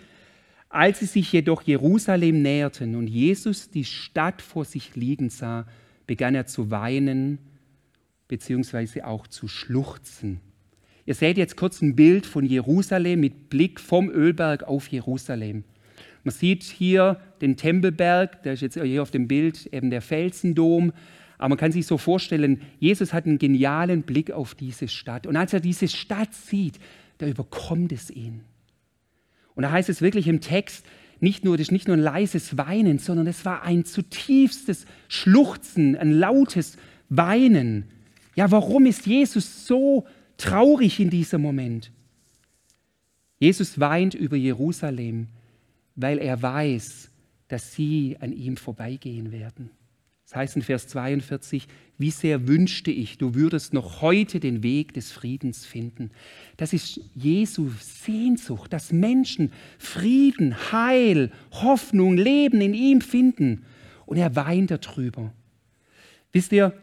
als 0.68 0.98
sie 0.98 1.06
sich 1.06 1.32
jedoch 1.32 1.62
Jerusalem 1.62 2.42
näherten 2.42 2.94
und 2.94 3.06
Jesus 3.06 3.70
die 3.70 3.86
Stadt 3.86 4.42
vor 4.42 4.66
sich 4.66 4.96
liegen 4.96 5.30
sah, 5.30 5.66
begann 6.06 6.34
er 6.34 6.44
zu 6.44 6.70
weinen 6.70 7.38
beziehungsweise 8.28 9.06
auch 9.06 9.26
zu 9.26 9.48
schluchzen. 9.48 10.40
Ihr 11.06 11.14
seht 11.14 11.38
jetzt 11.38 11.56
kurz 11.56 11.80
ein 11.80 11.96
Bild 11.96 12.26
von 12.26 12.44
Jerusalem 12.44 13.20
mit 13.20 13.48
Blick 13.48 13.80
vom 13.80 14.10
Ölberg 14.10 14.64
auf 14.64 14.86
Jerusalem. 14.88 15.64
Man 16.22 16.34
sieht 16.34 16.64
hier 16.64 17.18
den 17.40 17.56
Tempelberg, 17.56 18.42
der 18.42 18.52
ist 18.52 18.60
jetzt 18.60 18.78
hier 18.78 19.00
auf 19.00 19.10
dem 19.10 19.26
Bild 19.26 19.64
eben 19.72 19.88
der 19.88 20.02
Felsendom. 20.02 20.92
Aber 21.40 21.48
man 21.48 21.58
kann 21.58 21.72
sich 21.72 21.86
so 21.86 21.96
vorstellen, 21.96 22.60
Jesus 22.80 23.14
hat 23.14 23.24
einen 23.24 23.38
genialen 23.38 24.02
Blick 24.02 24.30
auf 24.30 24.54
diese 24.54 24.88
Stadt. 24.88 25.26
Und 25.26 25.36
als 25.36 25.54
er 25.54 25.60
diese 25.60 25.88
Stadt 25.88 26.34
sieht, 26.34 26.78
da 27.16 27.26
überkommt 27.26 27.92
es 27.92 28.10
ihn. 28.10 28.42
Und 29.54 29.62
da 29.62 29.70
heißt 29.70 29.88
es 29.88 30.02
wirklich 30.02 30.28
im 30.28 30.42
Text, 30.42 30.84
nicht 31.18 31.42
nur, 31.42 31.56
das 31.56 31.68
ist 31.68 31.72
nicht 31.72 31.88
nur 31.88 31.96
ein 31.96 32.02
leises 32.02 32.58
Weinen, 32.58 32.98
sondern 32.98 33.26
es 33.26 33.46
war 33.46 33.62
ein 33.62 33.86
zutiefstes 33.86 34.84
Schluchzen, 35.08 35.96
ein 35.96 36.12
lautes 36.12 36.76
Weinen. 37.08 37.86
Ja, 38.36 38.50
warum 38.50 38.84
ist 38.84 39.06
Jesus 39.06 39.66
so 39.66 40.06
traurig 40.36 41.00
in 41.00 41.08
diesem 41.08 41.40
Moment? 41.40 41.90
Jesus 43.38 43.80
weint 43.80 44.12
über 44.12 44.36
Jerusalem, 44.36 45.28
weil 45.96 46.18
er 46.18 46.42
weiß, 46.42 47.10
dass 47.48 47.74
sie 47.74 48.18
an 48.20 48.32
ihm 48.32 48.58
vorbeigehen 48.58 49.32
werden. 49.32 49.70
Das 50.30 50.36
heißt 50.36 50.56
in 50.56 50.62
Vers 50.62 50.86
42, 50.86 51.66
wie 51.98 52.12
sehr 52.12 52.46
wünschte 52.46 52.92
ich, 52.92 53.18
du 53.18 53.34
würdest 53.34 53.74
noch 53.74 54.00
heute 54.00 54.38
den 54.38 54.62
Weg 54.62 54.94
des 54.94 55.10
Friedens 55.10 55.66
finden. 55.66 56.12
Das 56.56 56.72
ist 56.72 57.00
Jesu 57.16 57.72
Sehnsucht, 57.80 58.72
dass 58.72 58.92
Menschen 58.92 59.52
Frieden, 59.80 60.54
Heil, 60.70 61.32
Hoffnung, 61.50 62.16
Leben 62.16 62.60
in 62.60 62.74
ihm 62.74 63.00
finden. 63.00 63.64
Und 64.06 64.18
er 64.18 64.36
weint 64.36 64.70
darüber. 64.70 65.32
Wisst 66.32 66.52
ihr, 66.52 66.74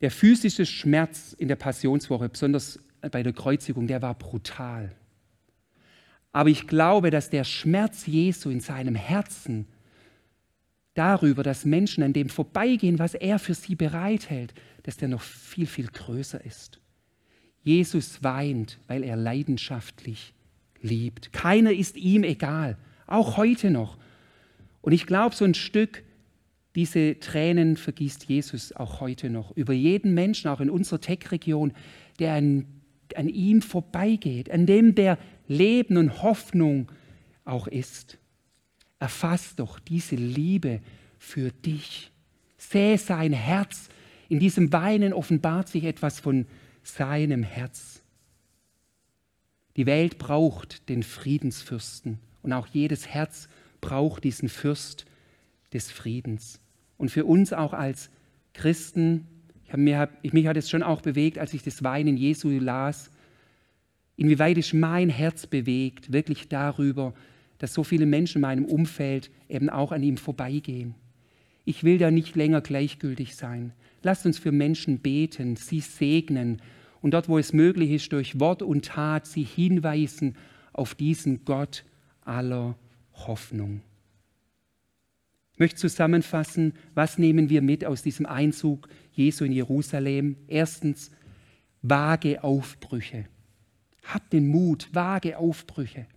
Der 0.00 0.10
physische 0.10 0.64
Schmerz 0.64 1.34
in 1.38 1.48
der 1.48 1.56
Passionswoche, 1.56 2.30
besonders 2.30 2.80
bei 3.10 3.22
der 3.22 3.34
Kreuzigung, 3.34 3.86
der 3.86 4.00
war 4.00 4.14
brutal. 4.14 4.90
Aber 6.32 6.48
ich 6.48 6.66
glaube, 6.66 7.10
dass 7.10 7.28
der 7.28 7.44
Schmerz 7.44 8.06
Jesu 8.06 8.48
in 8.48 8.60
seinem 8.60 8.94
Herzen 8.94 9.66
darüber, 10.94 11.42
dass 11.42 11.64
Menschen 11.64 12.02
an 12.02 12.12
dem 12.12 12.28
vorbeigehen, 12.28 12.98
was 12.98 13.14
er 13.14 13.38
für 13.38 13.54
sie 13.54 13.74
bereithält, 13.74 14.54
dass 14.82 14.96
der 14.96 15.08
noch 15.08 15.22
viel, 15.22 15.66
viel 15.66 15.86
größer 15.86 16.44
ist. 16.44 16.80
Jesus 17.62 18.22
weint, 18.22 18.78
weil 18.88 19.04
er 19.04 19.16
leidenschaftlich 19.16 20.34
liebt. 20.80 21.32
Keiner 21.32 21.72
ist 21.72 21.96
ihm 21.96 22.24
egal, 22.24 22.76
auch 23.06 23.36
heute 23.36 23.70
noch. 23.70 23.98
Und 24.80 24.92
ich 24.92 25.06
glaube, 25.06 25.34
so 25.34 25.44
ein 25.44 25.54
Stück, 25.54 26.02
diese 26.74 27.18
Tränen 27.20 27.76
vergießt 27.76 28.24
Jesus 28.24 28.72
auch 28.72 29.00
heute 29.00 29.30
noch 29.30 29.56
über 29.56 29.72
jeden 29.72 30.14
Menschen, 30.14 30.48
auch 30.48 30.60
in 30.60 30.70
unserer 30.70 31.00
Tech-Region, 31.00 31.72
der 32.18 32.34
an, 32.34 32.66
an 33.14 33.28
ihm 33.28 33.62
vorbeigeht, 33.62 34.50
an 34.50 34.66
dem 34.66 34.94
der 34.94 35.18
Leben 35.46 35.96
und 35.96 36.22
Hoffnung 36.22 36.90
auch 37.44 37.66
ist. 37.68 38.18
Erfass 39.02 39.56
doch 39.56 39.80
diese 39.80 40.14
Liebe 40.14 40.80
für 41.18 41.50
dich. 41.50 42.12
Sähe 42.56 42.96
sein 42.98 43.32
Herz. 43.32 43.88
In 44.28 44.38
diesem 44.38 44.72
Weinen 44.72 45.12
offenbart 45.12 45.66
sich 45.66 45.82
etwas 45.82 46.20
von 46.20 46.46
seinem 46.84 47.42
Herz. 47.42 48.00
Die 49.76 49.86
Welt 49.86 50.18
braucht 50.18 50.88
den 50.88 51.02
Friedensfürsten 51.02 52.20
und 52.42 52.52
auch 52.52 52.68
jedes 52.68 53.08
Herz 53.08 53.48
braucht 53.80 54.22
diesen 54.22 54.48
Fürst 54.48 55.04
des 55.72 55.90
Friedens. 55.90 56.60
Und 56.96 57.10
für 57.10 57.24
uns 57.24 57.52
auch 57.52 57.72
als 57.72 58.08
Christen, 58.54 59.26
ich 59.66 59.76
mir, 59.76 60.10
mich 60.22 60.46
hat 60.46 60.56
es 60.56 60.70
schon 60.70 60.84
auch 60.84 61.00
bewegt, 61.00 61.38
als 61.38 61.54
ich 61.54 61.64
das 61.64 61.82
Weinen 61.82 62.16
Jesu 62.16 62.50
las, 62.50 63.10
inwieweit 64.14 64.58
ist 64.58 64.74
mein 64.74 65.08
Herz 65.08 65.48
bewegt, 65.48 66.12
wirklich 66.12 66.48
darüber, 66.48 67.14
dass 67.62 67.74
so 67.74 67.84
viele 67.84 68.06
Menschen 68.06 68.38
in 68.38 68.42
meinem 68.42 68.64
Umfeld 68.64 69.30
eben 69.48 69.70
auch 69.70 69.92
an 69.92 70.02
ihm 70.02 70.16
vorbeigehen. 70.16 70.96
Ich 71.64 71.84
will 71.84 71.96
da 71.96 72.10
nicht 72.10 72.34
länger 72.34 72.60
gleichgültig 72.60 73.36
sein. 73.36 73.72
Lasst 74.02 74.26
uns 74.26 74.36
für 74.36 74.50
Menschen 74.50 74.98
beten, 74.98 75.54
sie 75.54 75.78
segnen 75.78 76.60
und 77.02 77.14
dort, 77.14 77.28
wo 77.28 77.38
es 77.38 77.52
möglich 77.52 77.92
ist, 77.92 78.12
durch 78.12 78.40
Wort 78.40 78.62
und 78.62 78.86
Tat 78.86 79.28
sie 79.28 79.44
hinweisen 79.44 80.34
auf 80.72 80.96
diesen 80.96 81.44
Gott 81.44 81.84
aller 82.22 82.76
Hoffnung. 83.12 83.82
Ich 85.52 85.60
möchte 85.60 85.76
zusammenfassen, 85.76 86.72
was 86.94 87.16
nehmen 87.16 87.48
wir 87.48 87.62
mit 87.62 87.84
aus 87.84 88.02
diesem 88.02 88.26
Einzug 88.26 88.88
Jesu 89.12 89.44
in 89.44 89.52
Jerusalem? 89.52 90.34
Erstens, 90.48 91.12
vage 91.80 92.42
Aufbrüche. 92.42 93.26
Habt 94.02 94.32
den 94.32 94.48
Mut, 94.48 94.88
vage 94.92 95.38
Aufbrüche. 95.38 96.08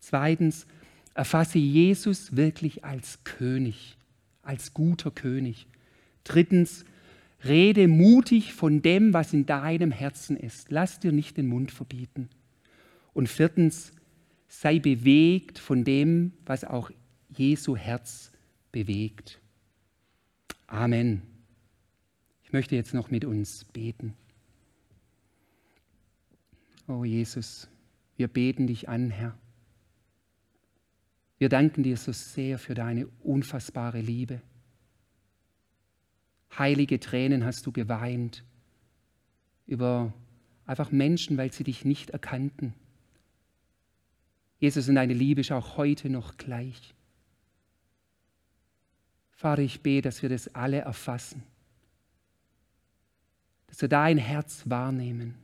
Zweitens, 0.00 0.66
erfasse 1.14 1.58
Jesus 1.58 2.36
wirklich 2.36 2.84
als 2.84 3.22
König, 3.24 3.96
als 4.42 4.74
guter 4.74 5.10
König. 5.10 5.66
Drittens, 6.24 6.84
rede 7.44 7.88
mutig 7.88 8.52
von 8.52 8.82
dem, 8.82 9.12
was 9.12 9.32
in 9.32 9.46
deinem 9.46 9.92
Herzen 9.92 10.36
ist. 10.36 10.70
Lass 10.70 10.98
dir 11.00 11.12
nicht 11.12 11.36
den 11.36 11.46
Mund 11.46 11.70
verbieten. 11.70 12.28
Und 13.12 13.28
viertens, 13.28 13.92
sei 14.48 14.78
bewegt 14.78 15.58
von 15.58 15.84
dem, 15.84 16.32
was 16.44 16.64
auch 16.64 16.90
Jesu 17.28 17.76
Herz 17.76 18.32
bewegt. 18.72 19.40
Amen. 20.66 21.22
Ich 22.44 22.52
möchte 22.52 22.74
jetzt 22.74 22.94
noch 22.94 23.10
mit 23.10 23.24
uns 23.24 23.64
beten. 23.66 24.14
Oh 26.88 27.04
Jesus, 27.04 27.68
wir 28.16 28.26
beten 28.28 28.66
dich 28.66 28.88
an, 28.88 29.10
Herr. 29.10 29.38
Wir 31.40 31.48
danken 31.48 31.82
dir 31.82 31.96
so 31.96 32.12
sehr 32.12 32.58
für 32.58 32.74
deine 32.74 33.06
unfassbare 33.22 34.02
Liebe. 34.02 34.42
Heilige 36.58 37.00
Tränen 37.00 37.46
hast 37.46 37.64
du 37.64 37.72
geweint 37.72 38.44
über 39.66 40.12
einfach 40.66 40.90
Menschen, 40.90 41.38
weil 41.38 41.50
sie 41.50 41.64
dich 41.64 41.86
nicht 41.86 42.10
erkannten. 42.10 42.74
Jesus, 44.58 44.86
und 44.90 44.96
deine 44.96 45.14
Liebe 45.14 45.40
ist 45.40 45.50
auch 45.50 45.78
heute 45.78 46.10
noch 46.10 46.36
gleich. 46.36 46.94
Vater, 49.32 49.62
ich 49.62 49.80
bete, 49.80 50.08
dass 50.08 50.20
wir 50.20 50.28
das 50.28 50.54
alle 50.54 50.80
erfassen, 50.80 51.42
dass 53.66 53.80
wir 53.80 53.88
dein 53.88 54.18
Herz 54.18 54.64
wahrnehmen. 54.66 55.36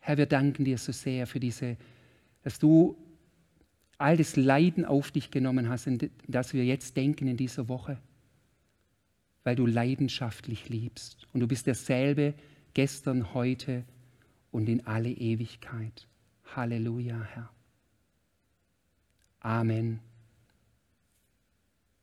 Herr, 0.00 0.16
wir 0.16 0.24
danken 0.24 0.64
dir 0.64 0.78
so 0.78 0.90
sehr 0.90 1.26
für 1.26 1.38
diese, 1.38 1.76
dass 2.42 2.58
du 2.58 2.96
all 4.02 4.16
das 4.16 4.36
Leiden 4.36 4.84
auf 4.84 5.10
dich 5.10 5.30
genommen 5.30 5.68
hast, 5.68 5.88
das 6.28 6.52
wir 6.52 6.64
jetzt 6.64 6.96
denken 6.96 7.28
in 7.28 7.36
dieser 7.36 7.68
Woche, 7.68 7.98
weil 9.44 9.56
du 9.56 9.66
leidenschaftlich 9.66 10.68
liebst. 10.68 11.26
Und 11.32 11.40
du 11.40 11.48
bist 11.48 11.66
derselbe 11.66 12.34
gestern, 12.74 13.32
heute 13.34 13.84
und 14.50 14.68
in 14.68 14.86
alle 14.86 15.10
Ewigkeit. 15.10 16.06
Halleluja, 16.54 17.22
Herr. 17.22 17.50
Amen. 19.40 20.00